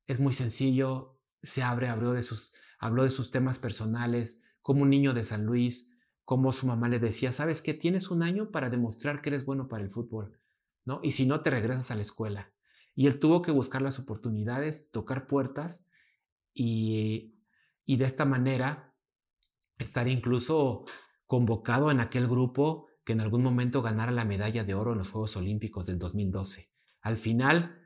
es 0.07 0.19
muy 0.19 0.33
sencillo, 0.33 1.19
se 1.41 1.63
abre, 1.63 1.89
abrió 1.89 2.11
de 2.11 2.23
sus, 2.23 2.53
habló 2.79 3.03
de 3.03 3.11
sus 3.11 3.31
temas 3.31 3.59
personales, 3.59 4.43
como 4.61 4.83
un 4.83 4.89
niño 4.89 5.13
de 5.13 5.23
San 5.23 5.45
Luis, 5.45 5.97
como 6.25 6.53
su 6.53 6.67
mamá 6.67 6.87
le 6.87 6.99
decía, 6.99 7.31
¿sabes 7.33 7.61
qué? 7.61 7.73
Tienes 7.73 8.09
un 8.09 8.23
año 8.23 8.51
para 8.51 8.69
demostrar 8.69 9.21
que 9.21 9.29
eres 9.29 9.45
bueno 9.45 9.67
para 9.67 9.83
el 9.83 9.89
fútbol, 9.89 10.39
¿no? 10.85 10.99
Y 11.03 11.11
si 11.11 11.25
no, 11.25 11.41
te 11.41 11.49
regresas 11.49 11.91
a 11.91 11.95
la 11.95 12.01
escuela. 12.01 12.53
Y 12.95 13.07
él 13.07 13.19
tuvo 13.19 13.41
que 13.41 13.51
buscar 13.51 13.81
las 13.81 13.99
oportunidades, 13.99 14.91
tocar 14.91 15.27
puertas 15.27 15.89
y, 16.53 17.35
y 17.85 17.97
de 17.97 18.05
esta 18.05 18.25
manera 18.25 18.93
estar 19.77 20.07
incluso 20.07 20.85
convocado 21.25 21.91
en 21.91 21.99
aquel 21.99 22.27
grupo 22.27 22.87
que 23.03 23.13
en 23.13 23.21
algún 23.21 23.41
momento 23.41 23.81
ganara 23.81 24.11
la 24.11 24.25
medalla 24.25 24.63
de 24.63 24.75
oro 24.75 24.91
en 24.91 24.99
los 24.99 25.09
Juegos 25.09 25.35
Olímpicos 25.37 25.85
del 25.85 25.97
2012. 25.97 26.71
Al 27.01 27.17
final 27.17 27.80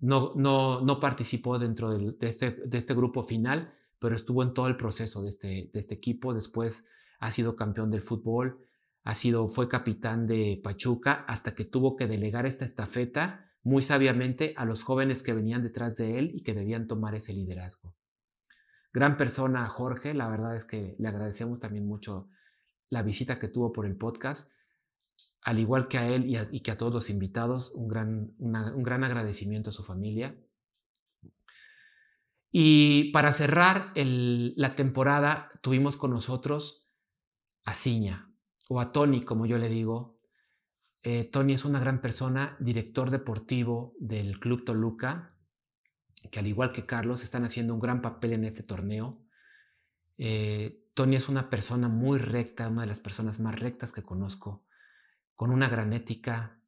no, 0.00 0.32
no, 0.36 0.80
no 0.80 1.00
participó 1.00 1.58
dentro 1.58 1.90
de, 1.90 2.16
este, 2.20 2.52
de 2.52 2.78
este 2.78 2.94
grupo 2.94 3.22
final, 3.22 3.74
pero 3.98 4.14
estuvo 4.14 4.42
en 4.42 4.54
todo 4.54 4.68
el 4.68 4.76
proceso 4.76 5.22
de 5.22 5.28
este, 5.28 5.70
de 5.72 5.80
este 5.80 5.94
equipo. 5.94 6.34
Después 6.34 6.86
ha 7.18 7.30
sido 7.30 7.56
campeón 7.56 7.90
del 7.90 8.02
fútbol, 8.02 8.64
ha 9.02 9.14
sido, 9.14 9.48
fue 9.48 9.68
capitán 9.68 10.26
de 10.26 10.60
Pachuca 10.62 11.24
hasta 11.26 11.54
que 11.54 11.64
tuvo 11.64 11.96
que 11.96 12.06
delegar 12.06 12.46
esta 12.46 12.64
estafeta 12.64 13.52
muy 13.62 13.82
sabiamente 13.82 14.54
a 14.56 14.64
los 14.64 14.82
jóvenes 14.82 15.22
que 15.22 15.34
venían 15.34 15.62
detrás 15.62 15.96
de 15.96 16.18
él 16.18 16.30
y 16.34 16.42
que 16.42 16.54
debían 16.54 16.86
tomar 16.86 17.14
ese 17.14 17.32
liderazgo. 17.32 17.94
Gran 18.92 19.16
persona 19.16 19.66
Jorge, 19.66 20.14
la 20.14 20.28
verdad 20.28 20.56
es 20.56 20.64
que 20.64 20.96
le 20.98 21.08
agradecemos 21.08 21.60
también 21.60 21.86
mucho 21.86 22.28
la 22.88 23.02
visita 23.02 23.38
que 23.38 23.48
tuvo 23.48 23.72
por 23.72 23.84
el 23.84 23.96
podcast, 23.96 24.52
al 25.42 25.58
igual 25.58 25.88
que 25.88 25.98
a 25.98 26.08
él 26.08 26.26
y, 26.50 26.60
que 26.60 26.70
a 26.70 26.78
todos 26.78 26.92
los 26.92 27.10
invitados, 27.10 27.72
un 27.74 27.88
gran, 27.88 28.34
un 28.38 28.82
gran 28.82 29.04
agradecimiento 29.04 29.70
a 29.70 29.72
su 29.72 29.84
familia. 29.84 30.36
Y 32.50 33.10
para 33.12 33.32
cerrar 33.32 33.92
la 33.94 34.74
temporada 34.74 35.50
tuvimos 35.62 35.96
con 35.96 36.10
nosotros 36.10 36.88
a 37.64 37.74
Ciña, 37.74 38.28
o 38.68 38.80
a 38.80 38.92
Tony, 38.92 39.22
como 39.22 39.46
yo 39.46 39.58
le 39.58 39.68
digo, 39.68 40.18
eh, 41.02 41.24
Tony 41.24 41.54
es 41.54 41.64
una 41.64 41.80
gran 41.80 42.00
persona, 42.00 42.56
director 42.60 43.10
deportivo 43.10 43.94
del 43.98 44.40
Club 44.40 44.64
Toluca, 44.64 45.34
que 46.30 46.38
al 46.38 46.46
igual 46.46 46.72
que 46.72 46.84
Carlos 46.84 47.22
están 47.22 47.44
haciendo 47.44 47.74
un 47.74 47.80
gran 47.80 48.02
papel 48.02 48.32
en 48.32 48.44
este 48.44 48.62
torneo. 48.62 49.22
Eh, 50.18 50.84
Tony 50.94 51.16
es 51.16 51.28
una 51.28 51.48
persona 51.48 51.88
muy 51.88 52.18
recta, 52.18 52.68
una 52.68 52.82
de 52.82 52.88
las 52.88 53.00
personas 53.00 53.38
más 53.38 53.58
rectas 53.58 53.92
que 53.92 54.02
conozco, 54.02 54.64
con 55.38 55.52
una 55.52 55.68
gran 55.68 55.92
ética, 55.92 56.60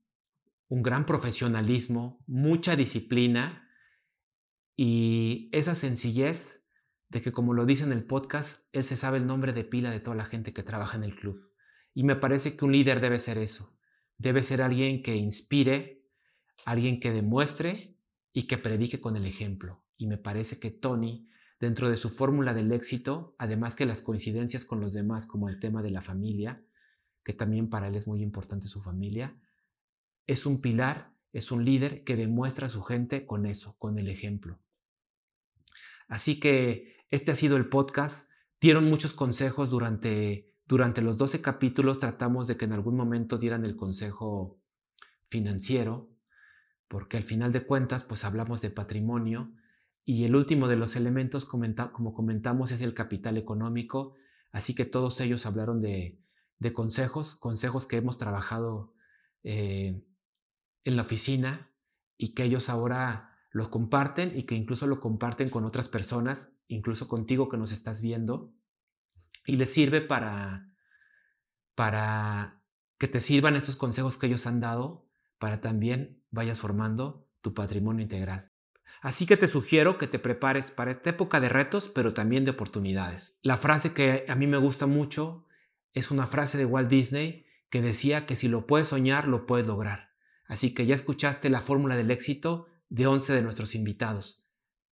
un 0.68 0.80
gran 0.80 1.04
profesionalismo, 1.04 2.22
mucha 2.28 2.76
disciplina 2.76 3.68
y 4.76 5.48
esa 5.50 5.74
sencillez 5.74 6.64
de 7.08 7.20
que, 7.20 7.32
como 7.32 7.52
lo 7.52 7.66
dice 7.66 7.82
en 7.82 7.90
el 7.90 8.04
podcast, 8.04 8.68
él 8.70 8.84
se 8.84 8.96
sabe 8.96 9.18
el 9.18 9.26
nombre 9.26 9.52
de 9.52 9.64
pila 9.64 9.90
de 9.90 9.98
toda 9.98 10.14
la 10.14 10.24
gente 10.24 10.52
que 10.52 10.62
trabaja 10.62 10.96
en 10.96 11.02
el 11.02 11.16
club. 11.16 11.50
Y 11.94 12.04
me 12.04 12.14
parece 12.14 12.56
que 12.56 12.64
un 12.64 12.70
líder 12.70 13.00
debe 13.00 13.18
ser 13.18 13.38
eso 13.38 13.76
Debe 14.18 14.44
ser 14.44 14.62
alguien 14.62 15.02
que 15.02 15.16
inspire, 15.16 16.06
alguien 16.64 17.00
que 17.00 17.10
demuestre 17.10 17.98
y 18.32 18.46
que 18.46 18.56
predique 18.56 19.00
con 19.00 19.16
el 19.16 19.26
ejemplo. 19.26 19.82
Y 19.96 20.06
me 20.06 20.16
parece 20.16 20.60
que 20.60 20.70
Tony, 20.70 21.28
dentro 21.58 21.90
de 21.90 21.96
su 21.96 22.08
fórmula 22.08 22.54
del 22.54 22.70
éxito, 22.70 23.34
además 23.36 23.74
que 23.74 23.84
las 23.84 24.00
coincidencias 24.00 24.64
con 24.64 24.78
los 24.78 24.92
demás, 24.92 25.26
como 25.26 25.48
el 25.48 25.58
tema 25.58 25.82
de 25.82 25.90
la 25.90 26.02
familia, 26.02 26.64
que 27.24 27.32
también 27.32 27.68
para 27.68 27.88
él 27.88 27.96
es 27.96 28.06
muy 28.06 28.22
importante 28.22 28.68
su 28.68 28.82
familia, 28.82 29.36
es 30.26 30.46
un 30.46 30.60
pilar, 30.60 31.12
es 31.32 31.50
un 31.50 31.64
líder 31.64 32.04
que 32.04 32.16
demuestra 32.16 32.66
a 32.66 32.70
su 32.70 32.82
gente 32.82 33.26
con 33.26 33.46
eso, 33.46 33.76
con 33.78 33.98
el 33.98 34.08
ejemplo. 34.08 34.58
Así 36.08 36.40
que 36.40 36.96
este 37.10 37.30
ha 37.30 37.36
sido 37.36 37.56
el 37.56 37.68
podcast. 37.68 38.30
Dieron 38.60 38.88
muchos 38.88 39.12
consejos 39.12 39.70
durante 39.70 40.50
durante 40.70 41.02
los 41.02 41.18
12 41.18 41.42
capítulos 41.42 41.98
tratamos 41.98 42.46
de 42.46 42.56
que 42.56 42.64
en 42.64 42.72
algún 42.72 42.96
momento 42.96 43.38
dieran 43.38 43.64
el 43.64 43.74
consejo 43.74 44.60
financiero, 45.28 46.08
porque 46.86 47.16
al 47.16 47.24
final 47.24 47.50
de 47.50 47.66
cuentas 47.66 48.04
pues 48.04 48.24
hablamos 48.24 48.60
de 48.60 48.70
patrimonio 48.70 49.52
y 50.04 50.22
el 50.22 50.36
último 50.36 50.68
de 50.68 50.76
los 50.76 50.94
elementos 50.94 51.44
como 51.44 52.14
comentamos 52.14 52.70
es 52.70 52.82
el 52.82 52.94
capital 52.94 53.36
económico, 53.36 54.14
así 54.52 54.72
que 54.72 54.84
todos 54.84 55.20
ellos 55.20 55.44
hablaron 55.44 55.82
de, 55.82 56.20
consejos, 56.72 57.36
consejos 57.36 57.86
que 57.86 57.96
hemos 57.96 58.18
trabajado 58.18 58.94
eh, 59.42 60.04
en 60.84 60.96
la 60.96 61.02
oficina 61.02 61.70
y 62.16 62.34
que 62.34 62.44
ellos 62.44 62.68
ahora 62.68 63.38
los 63.50 63.68
comparten 63.68 64.38
y 64.38 64.44
que 64.44 64.54
incluso 64.54 64.86
lo 64.86 65.00
comparten 65.00 65.48
con 65.48 65.64
otras 65.64 65.88
personas, 65.88 66.54
incluso 66.68 67.08
contigo 67.08 67.48
que 67.48 67.56
nos 67.56 67.72
estás 67.72 68.00
viendo 68.02 68.52
y 69.46 69.56
les 69.56 69.72
sirve 69.72 70.00
para, 70.00 70.72
para 71.74 72.62
que 72.98 73.08
te 73.08 73.20
sirvan 73.20 73.56
estos 73.56 73.76
consejos 73.76 74.18
que 74.18 74.26
ellos 74.26 74.46
han 74.46 74.60
dado 74.60 75.08
para 75.38 75.60
también 75.60 76.22
vayas 76.30 76.58
formando 76.58 77.26
tu 77.40 77.54
patrimonio 77.54 78.02
integral. 78.02 78.52
Así 79.00 79.24
que 79.24 79.38
te 79.38 79.48
sugiero 79.48 79.96
que 79.96 80.06
te 80.06 80.18
prepares 80.18 80.70
para 80.70 80.90
esta 80.90 81.10
época 81.10 81.40
de 81.40 81.48
retos, 81.48 81.90
pero 81.94 82.12
también 82.12 82.44
de 82.44 82.50
oportunidades. 82.50 83.38
La 83.42 83.56
frase 83.56 83.94
que 83.94 84.26
a 84.28 84.34
mí 84.34 84.46
me 84.46 84.58
gusta 84.58 84.86
mucho 84.86 85.46
es 85.92 86.10
una 86.10 86.26
frase 86.26 86.58
de 86.58 86.66
Walt 86.66 86.88
Disney 86.88 87.46
que 87.70 87.82
decía 87.82 88.26
que 88.26 88.36
si 88.36 88.48
lo 88.48 88.66
puedes 88.66 88.88
soñar, 88.88 89.28
lo 89.28 89.46
puedes 89.46 89.66
lograr. 89.66 90.10
Así 90.46 90.74
que 90.74 90.86
ya 90.86 90.94
escuchaste 90.94 91.50
la 91.50 91.60
fórmula 91.60 91.96
del 91.96 92.10
éxito 92.10 92.66
de 92.88 93.06
11 93.06 93.32
de 93.32 93.42
nuestros 93.42 93.74
invitados. 93.74 94.46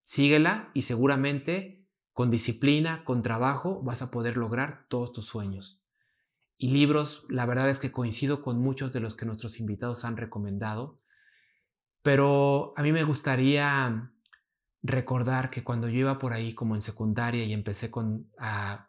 Síguela 0.05 0.71
y 0.75 0.83
seguramente 0.83 1.87
con 2.13 2.31
disciplina, 2.31 3.05
con 3.05 3.23
trabajo, 3.23 3.83
vas 3.83 4.03
a 4.03 4.11
poder 4.11 4.37
lograr 4.37 4.87
todos 4.89 5.13
tus 5.13 5.27
sueños. 5.27 5.85
Y 6.57 6.71
libros, 6.71 7.25
la 7.29 7.47
verdad 7.47 7.71
es 7.71 7.79
que 7.79 7.93
coincido 7.93 8.43
con 8.43 8.59
muchos 8.59 8.93
de 8.93 8.99
los 8.99 9.15
que 9.15 9.27
nuestros 9.27 9.61
invitados 9.61 10.05
han 10.05 10.17
recomendado, 10.17 11.01
pero 12.03 12.73
a 12.77 12.83
mí 12.83 12.91
me 12.91 13.05
gustaría 13.05 14.13
recordar 14.83 15.51
que 15.51 15.63
cuando 15.63 15.89
yo 15.89 15.99
iba 15.99 16.19
por 16.19 16.33
ahí 16.33 16.55
como 16.55 16.75
en 16.75 16.83
secundaria 16.83 17.45
y 17.45 17.53
empecé 17.53 17.91
con, 17.91 18.31
a 18.39 18.88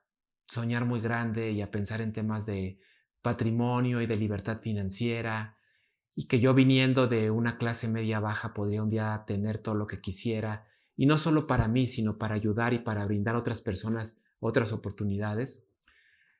soñar 0.50 0.86
muy 0.86 1.00
grande 1.00 1.52
y 1.52 1.62
a 1.62 1.72
pensar 1.72 2.02
en 2.02 2.12
temas 2.12 2.46
de 2.46 2.80
patrimonio 3.22 4.02
y 4.02 4.08
de 4.08 4.18
libertad 4.18 4.60
financiera, 4.62 5.58
y 6.16 6.28
que 6.28 6.40
yo 6.40 6.54
viniendo 6.54 7.08
de 7.08 7.32
una 7.32 7.58
clase 7.58 7.88
media 7.88 8.20
baja 8.20 8.54
podría 8.54 8.84
un 8.84 8.90
día 8.90 9.24
tener 9.26 9.60
todo 9.60 9.76
lo 9.76 9.88
que 9.88 10.02
quisiera 10.02 10.68
y 10.98 11.06
no 11.06 11.18
solo 11.18 11.48
para 11.48 11.68
mí, 11.68 11.88
sino 11.88 12.18
para 12.18 12.36
ayudar 12.36 12.74
y 12.74 12.80
para 12.80 13.06
brindar 13.06 13.36
a 13.36 13.40
otras 13.40 13.62
personas 13.62 14.26
otras 14.40 14.74
oportunidades. 14.74 15.72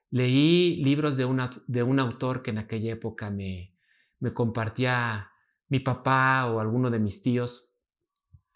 Leí 0.10 0.82
libros 0.84 1.16
de, 1.16 1.26
una, 1.26 1.52
de 1.68 1.84
un 1.84 2.00
autor 2.00 2.42
que 2.42 2.50
en 2.50 2.58
aquella 2.58 2.94
época 2.94 3.30
me, 3.30 3.76
me 4.20 4.34
compartía 4.34 5.30
mi 5.70 5.80
papá 5.80 6.48
o 6.48 6.60
alguno 6.60 6.90
de 6.90 7.00
mis 7.00 7.22
tíos 7.22 7.76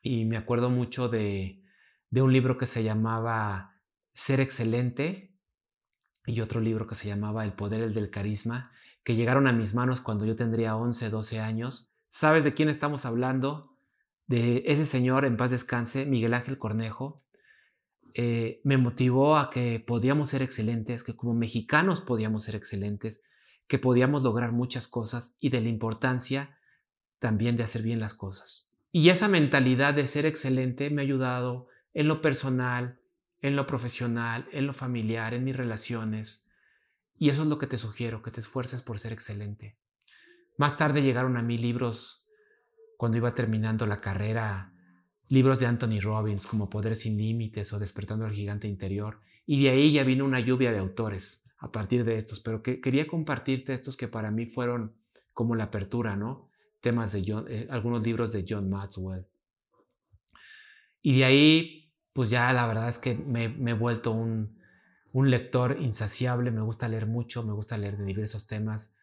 y 0.01 0.25
me 0.25 0.35
acuerdo 0.35 0.69
mucho 0.69 1.09
de, 1.09 1.63
de 2.09 2.21
un 2.21 2.33
libro 2.33 2.57
que 2.57 2.65
se 2.65 2.83
llamaba 2.83 3.69
Ser 4.13 4.41
excelente 4.41 5.32
y 6.25 6.41
otro 6.41 6.61
libro 6.61 6.87
que 6.87 6.95
se 6.95 7.07
llamaba 7.07 7.43
El 7.43 7.53
poder 7.53 7.93
del 7.93 8.09
carisma, 8.09 8.71
que 9.03 9.15
llegaron 9.15 9.47
a 9.47 9.51
mis 9.51 9.73
manos 9.73 10.01
cuando 10.01 10.25
yo 10.25 10.35
tendría 10.35 10.75
11, 10.75 11.09
12 11.09 11.39
años. 11.39 11.91
Sabes 12.09 12.43
de 12.43 12.53
quién 12.53 12.69
estamos 12.69 13.05
hablando, 13.05 13.75
de 14.27 14.63
ese 14.67 14.85
señor 14.85 15.25
en 15.25 15.37
paz 15.37 15.51
descanse, 15.51 16.05
Miguel 16.05 16.33
Ángel 16.33 16.57
Cornejo, 16.57 17.23
eh, 18.15 18.61
me 18.63 18.77
motivó 18.77 19.37
a 19.37 19.49
que 19.49 19.83
podíamos 19.85 20.29
ser 20.29 20.41
excelentes, 20.41 21.03
que 21.03 21.15
como 21.15 21.33
mexicanos 21.33 22.01
podíamos 22.01 22.43
ser 22.43 22.55
excelentes, 22.55 23.23
que 23.67 23.79
podíamos 23.79 24.21
lograr 24.23 24.51
muchas 24.51 24.87
cosas 24.87 25.35
y 25.39 25.49
de 25.49 25.61
la 25.61 25.69
importancia 25.69 26.57
también 27.19 27.57
de 27.57 27.63
hacer 27.63 27.81
bien 27.81 27.99
las 27.99 28.13
cosas. 28.13 28.69
Y 28.91 29.09
esa 29.09 29.27
mentalidad 29.27 29.95
de 29.95 30.05
ser 30.05 30.25
excelente 30.25 30.89
me 30.91 31.01
ha 31.01 31.05
ayudado 31.05 31.67
en 31.93 32.07
lo 32.07 32.21
personal, 32.21 32.99
en 33.43 33.57
lo 33.57 33.67
profesional, 33.67 34.47
en 34.51 34.65
lo 34.65 34.73
familiar, 34.73 35.33
en 35.33 35.43
mis 35.43 35.55
relaciones. 35.55 36.47
Y 37.19 37.29
eso 37.29 37.43
es 37.43 37.47
lo 37.49 37.59
que 37.59 37.67
te 37.67 37.77
sugiero, 37.77 38.23
que 38.23 38.31
te 38.31 38.39
esfuerces 38.39 38.81
por 38.81 38.99
ser 38.99 39.11
excelente. 39.11 39.77
Más 40.57 40.77
tarde 40.77 41.03
llegaron 41.03 41.35
a 41.35 41.43
mí 41.43 41.57
libros, 41.57 42.25
cuando 42.97 43.17
iba 43.17 43.35
terminando 43.35 43.85
la 43.85 43.99
carrera, 43.99 44.73
libros 45.27 45.59
de 45.59 45.65
Anthony 45.65 45.99
Robbins 46.01 46.47
como 46.47 46.69
Poder 46.69 46.95
sin 46.95 47.17
Límites 47.17 47.73
o 47.73 47.79
Despertando 47.79 48.25
al 48.25 48.31
Gigante 48.31 48.67
Interior. 48.67 49.19
Y 49.45 49.61
de 49.61 49.71
ahí 49.71 49.91
ya 49.91 50.05
vino 50.05 50.23
una 50.23 50.39
lluvia 50.39 50.71
de 50.71 50.79
autores 50.79 51.51
a 51.57 51.69
partir 51.69 52.05
de 52.05 52.17
estos, 52.17 52.39
pero 52.39 52.63
que 52.63 52.79
quería 52.79 53.07
compartirte 53.07 53.73
estos 53.73 53.97
que 53.97 54.07
para 54.07 54.31
mí 54.31 54.45
fueron 54.45 54.95
como 55.33 55.55
la 55.55 55.65
apertura, 55.65 56.15
¿no? 56.15 56.49
Temas 56.79 57.11
de 57.11 57.19
eh, 57.49 57.67
algunos 57.69 58.03
libros 58.03 58.31
de 58.31 58.45
John 58.47 58.69
Maxwell. 58.69 59.25
Y 61.01 61.17
de 61.17 61.25
ahí, 61.25 61.82
pues 62.13 62.29
ya 62.29 62.51
la 62.53 62.67
verdad 62.67 62.89
es 62.89 62.99
que 62.99 63.15
me, 63.15 63.45
he 63.45 63.73
vuelto 63.73 64.11
un, 64.11 64.59
un 65.11 65.29
lector 65.29 65.77
insaciable, 65.81 66.51
me 66.51 66.61
gusta 66.61 66.87
leer 66.87 67.07
mucho, 67.07 67.43
me 67.43 67.53
gusta 67.53 67.77
leer 67.77 67.97
de 67.97 68.05
diversos 68.05 68.47
temas 68.47 68.97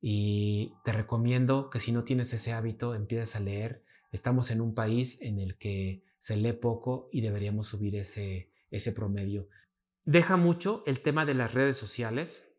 y 0.00 0.74
te 0.84 0.92
recomiendo 0.92 1.70
que 1.70 1.80
si 1.80 1.92
no 1.92 2.04
tienes 2.04 2.32
ese 2.32 2.52
hábito, 2.52 2.94
empieces 2.94 3.36
a 3.36 3.40
leer. 3.40 3.84
Estamos 4.10 4.50
en 4.50 4.60
un 4.60 4.74
país 4.74 5.22
en 5.22 5.38
el 5.38 5.56
que 5.58 6.04
se 6.18 6.36
lee 6.36 6.52
poco 6.52 7.08
y 7.12 7.20
deberíamos 7.20 7.68
subir 7.68 7.96
ese, 7.96 8.50
ese 8.70 8.92
promedio. 8.92 9.48
Deja 10.04 10.36
mucho 10.36 10.82
el 10.86 11.00
tema 11.00 11.24
de 11.24 11.34
las 11.34 11.54
redes 11.54 11.78
sociales, 11.78 12.52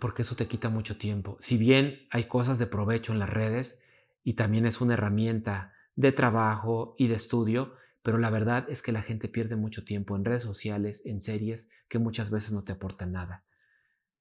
porque 0.00 0.22
eso 0.22 0.36
te 0.36 0.46
quita 0.46 0.68
mucho 0.68 0.96
tiempo. 0.96 1.36
Si 1.40 1.56
bien 1.56 2.06
hay 2.10 2.24
cosas 2.24 2.58
de 2.58 2.66
provecho 2.66 3.12
en 3.12 3.18
las 3.18 3.30
redes 3.30 3.82
y 4.22 4.34
también 4.34 4.66
es 4.66 4.80
una 4.80 4.94
herramienta 4.94 5.72
de 5.96 6.12
trabajo 6.12 6.94
y 6.98 7.08
de 7.08 7.16
estudio, 7.16 7.74
pero 8.04 8.18
la 8.18 8.28
verdad 8.28 8.66
es 8.68 8.82
que 8.82 8.92
la 8.92 9.00
gente 9.00 9.28
pierde 9.28 9.56
mucho 9.56 9.82
tiempo 9.82 10.14
en 10.14 10.26
redes 10.26 10.42
sociales, 10.42 11.06
en 11.06 11.22
series, 11.22 11.70
que 11.88 11.98
muchas 11.98 12.30
veces 12.30 12.52
no 12.52 12.62
te 12.62 12.72
aportan 12.72 13.12
nada. 13.12 13.44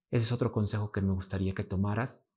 Ese 0.09 0.23
es 0.23 0.31
otro 0.31 0.53
consejo 0.53 0.93
que 0.93 1.01
me 1.01 1.11
gustaría 1.11 1.53
que 1.53 1.65
tomaras. 1.65 2.29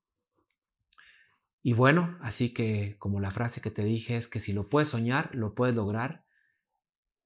Y 1.63 1.73
bueno, 1.73 2.19
así 2.21 2.53
que 2.53 2.97
como 2.99 3.21
la 3.21 3.31
frase 3.31 3.61
que 3.61 3.71
te 3.71 3.85
dije 3.85 4.17
es 4.17 4.27
que 4.27 4.41
si 4.41 4.53
lo 4.53 4.69
puedes 4.69 4.89
soñar, 4.89 5.33
lo 5.37 5.55
puedes 5.55 5.77
lograr. 5.77 6.25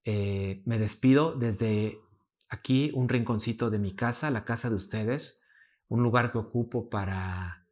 Eh, 0.04 0.60
me 0.66 0.78
despido 0.78 1.34
desde 1.34 1.98
aquí, 2.50 2.90
un 2.92 3.08
rinconcito 3.08 3.70
de 3.70 3.78
mi 3.78 3.96
casa, 3.96 4.30
la 4.30 4.44
casa 4.44 4.68
de 4.68 4.76
ustedes, 4.76 5.40
un 5.88 6.02
lugar 6.02 6.30
que 6.30 6.36
ocupo 6.36 6.90
para, 6.90 7.64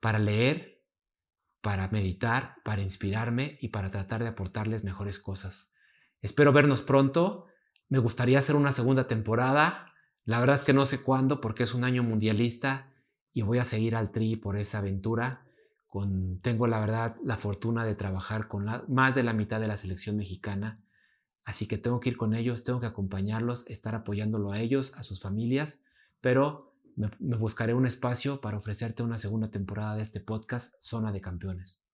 para 0.00 0.18
leer, 0.18 0.79
para 1.60 1.88
meditar, 1.88 2.56
para 2.64 2.82
inspirarme 2.82 3.58
y 3.60 3.68
para 3.68 3.90
tratar 3.90 4.22
de 4.22 4.28
aportarles 4.28 4.84
mejores 4.84 5.18
cosas. 5.18 5.74
Espero 6.22 6.52
vernos 6.52 6.82
pronto. 6.82 7.46
Me 7.88 7.98
gustaría 7.98 8.38
hacer 8.38 8.56
una 8.56 8.72
segunda 8.72 9.08
temporada. 9.08 9.92
La 10.24 10.40
verdad 10.40 10.56
es 10.56 10.62
que 10.62 10.72
no 10.72 10.86
sé 10.86 11.02
cuándo 11.02 11.40
porque 11.40 11.64
es 11.64 11.74
un 11.74 11.84
año 11.84 12.02
mundialista 12.02 12.92
y 13.32 13.42
voy 13.42 13.58
a 13.58 13.64
seguir 13.64 13.96
al 13.96 14.10
tri 14.10 14.36
por 14.36 14.56
esa 14.56 14.78
aventura. 14.78 15.46
Con, 15.86 16.40
tengo 16.40 16.66
la 16.66 16.80
verdad 16.80 17.16
la 17.24 17.36
fortuna 17.36 17.84
de 17.84 17.96
trabajar 17.96 18.46
con 18.46 18.66
más 18.88 19.14
de 19.14 19.22
la 19.22 19.32
mitad 19.32 19.60
de 19.60 19.66
la 19.66 19.76
selección 19.76 20.16
mexicana, 20.16 20.80
así 21.44 21.66
que 21.66 21.78
tengo 21.78 21.98
que 21.98 22.10
ir 22.10 22.16
con 22.16 22.32
ellos, 22.32 22.62
tengo 22.62 22.78
que 22.78 22.86
acompañarlos, 22.86 23.66
estar 23.66 23.96
apoyándolo 23.96 24.52
a 24.52 24.60
ellos, 24.60 24.94
a 24.96 25.02
sus 25.02 25.20
familias, 25.20 25.82
pero 26.20 26.69
me, 27.00 27.36
buscaré 27.36 27.74
un 27.74 27.86
espacio 27.86 28.40
para 28.40 28.58
ofrecerte 28.58 29.02
una 29.02 29.18
segunda 29.18 29.50
temporada 29.50 29.96
de 29.96 30.02
este 30.02 30.20
podcast 30.20 30.74
Zona 30.82 31.12
de 31.12 31.20
Campeones. 31.20 31.86